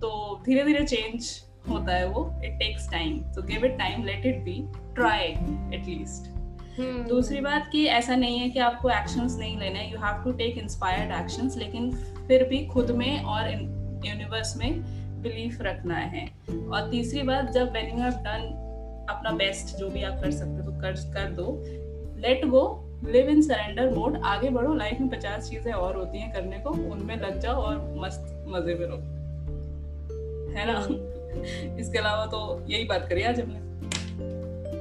तो 0.00 0.42
धीरे 0.46 0.64
धीरे 0.64 0.84
चेंज 0.84 1.30
होता 1.68 1.94
है 1.94 2.06
वो। 2.08 2.40
इट 2.44 2.58
टेक्स 2.58 2.90
टाइम 2.90 3.18
तो 3.34 3.42
give 3.42 3.64
it 3.64 3.78
time 3.78 4.04
let 4.04 4.26
it 4.26 4.42
be 4.44 4.62
try 4.94 5.26
at least 5.74 6.30
दूसरी 7.08 7.40
बात 7.40 7.68
कि 7.72 7.84
ऐसा 7.86 8.16
नहीं 8.16 8.38
है 8.38 8.48
कि 8.50 8.58
आपको 8.58 8.90
एक्शंस 8.90 9.36
नहीं 9.38 9.58
लेने 9.58 9.90
you 9.92 9.98
have 9.98 10.22
to 10.24 10.32
take 10.32 10.58
inspired 10.58 11.12
actions 11.12 11.56
लेकिन 11.56 11.90
फिर 12.28 12.44
भी 12.44 12.64
खुद 12.66 12.90
में 12.90 13.22
और 13.22 13.50
यूनिवर्स 14.06 14.56
में 14.56 14.99
बिलीफ 15.22 15.60
रखना 15.62 15.94
है। 15.94 16.26
और 16.72 16.90
तीसरी 16.90 17.22
बात 17.22 17.50
जब 17.50 17.72
वेन 17.72 17.90
यू 17.90 18.02
हैव 18.02 18.12
डन 18.12 18.66
अपना 19.10 19.30
बेस्ट 19.30 19.76
जो 19.76 19.88
भी 19.90 20.02
आप 20.02 20.20
कर 20.20 20.30
सकते 20.30 20.62
हो 20.62 20.70
तो 20.70 20.80
कर 20.80 20.92
कर 20.92 21.30
दो। 21.30 21.62
Let 22.20 22.44
go 22.44 22.62
live 23.04 23.28
in 23.28 23.42
surrender 23.42 23.90
mode 23.90 24.16
आगे 24.24 24.50
बढ़ो। 24.50 24.74
लाइफ 24.74 25.00
में 25.00 25.08
पचास 25.10 25.50
चीज़ें 25.50 25.72
और 25.72 25.96
होती 25.96 26.18
हैं 26.18 26.32
करने 26.32 26.58
को 26.58 26.70
उनमें 26.70 27.16
लग 27.16 27.38
जाओ 27.40 27.54
और 27.54 27.94
मस्त 27.96 28.44
मज़े 28.48 28.74
में 28.74 28.86
रहो। 28.86 28.96
है 30.56 30.66
ना? 30.66 30.78
इसके 31.76 31.98
अलावा 31.98 32.26
तो 32.26 32.66
यही 32.68 32.84
बात 32.84 33.08
करी 33.08 33.22
आज 33.22 33.40
हमने। 33.40 33.58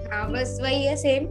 हाँ 0.09 0.31
बस 0.31 0.59
वही 0.61 0.85
है 0.85 0.95
सेम 0.95 1.25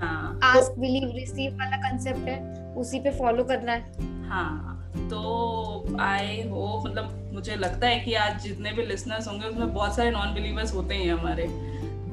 हाँ। 0.00 0.40
आस्क 0.42 0.78
बिलीव 0.78 1.12
रिसीव 1.16 1.52
वाला 1.52 1.76
कांसेप्ट 1.76 2.18
है 2.18 2.74
उसी 2.74 3.00
पे 3.00 3.10
फॉलो 3.10 3.44
करना 3.44 3.72
है। 3.72 3.80
हाँ 4.28 4.74
तो 4.96 5.96
आई 6.00 6.42
होप 6.42 6.86
मतलब 6.86 7.27
मुझे 7.38 7.56
लगता 7.56 7.86
है 7.86 7.98
कि 8.00 8.14
आज 8.14 8.42
जितने 8.42 8.72
भी 8.72 8.84
लिसनर्स 8.86 9.28
होंगे, 9.28 9.46
उसमें 9.46 9.74
बहुत 9.74 9.96
सारे 9.96 10.10
नॉन 10.10 10.34
बिलीवर्स 10.34 10.74
होते 10.74 10.94
हैं 10.94 11.12
हमारे। 11.12 11.42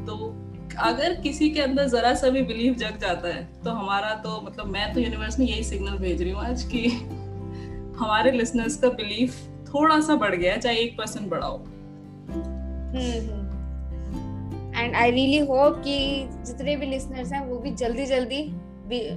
तो 0.05 0.33
अगर 0.79 1.13
किसी 1.15 1.49
के 1.49 1.61
अंदर 1.61 1.87
जरा 1.87 2.13
सा 2.13 2.29
भी 2.29 2.41
बिलीव 2.41 2.73
जग 2.73 2.97
जाता 3.01 3.27
है 3.27 3.43
तो 3.63 3.71
हमारा 3.71 4.13
तो 4.15 4.41
मतलब 4.45 4.65
मैं 4.65 4.93
तो 4.93 4.99
यूनिवर्स 4.99 5.39
में 5.39 5.45
यही 5.47 5.63
सिग्नल 5.63 5.97
भेज 5.97 6.21
रही 6.21 6.31
हूँ 6.31 6.41
आज 6.41 6.63
कि 6.63 6.87
हमारे 7.99 8.31
लिसनर्स 8.31 8.75
का 8.75 8.89
बिलीफ 8.89 9.39
थोड़ा 9.67 9.99
सा 10.01 10.15
बढ़ 10.15 10.35
गया 10.35 10.57
चाहे 10.57 10.75
एक 10.77 10.97
परसेंट 10.97 11.29
बढ़ाओ। 11.29 11.57
एंड 14.77 14.95
आई 14.95 15.11
रियली 15.11 15.39
होप 15.39 15.81
कि 15.83 15.97
जितने 16.45 16.75
भी 16.75 16.85
लिसनर्स 16.85 17.31
हैं, 17.31 17.45
वो 17.45 17.57
भी 17.59 17.71
जल्दी 17.71 18.05
जल्दी 18.05 18.43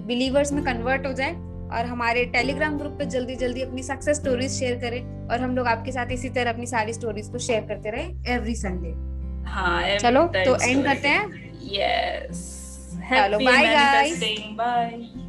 बिलीवर्स 0.06 0.52
में 0.52 0.64
कन्वर्ट 0.64 1.06
हो 1.06 1.12
जाए। 1.12 1.47
और 1.68 1.86
हमारे 1.86 2.24
टेलीग्राम 2.32 2.78
ग्रुप 2.78 2.92
पे 2.98 3.04
जल्दी 3.06 3.36
जल्दी 3.36 3.62
अपनी 3.62 3.82
सक्सेस 3.82 4.16
स्टोरीज 4.16 4.50
शेयर 4.52 4.78
करें 4.80 5.28
और 5.30 5.40
हम 5.40 5.56
लोग 5.56 5.66
आपके 5.66 5.92
साथ 5.92 6.12
इसी 6.12 6.28
तरह 6.30 6.52
अपनी 6.52 6.66
सारी 6.66 6.92
स्टोरीज 6.92 7.28
को 7.32 7.38
शेयर 7.46 7.64
करते 7.68 7.90
रहे 7.90 8.34
एवरी 8.34 8.54
संडे 8.56 8.92
हाँ 9.50 9.96
चलो 9.98 10.26
तो 10.34 10.56
एंड 10.64 10.84
करते 10.84 11.08
हैं। 11.08 11.26
यस 11.74 12.44
चलो 13.10 13.38
बाय 13.44 13.66
गाइस 13.74 14.22
बाय 14.58 15.27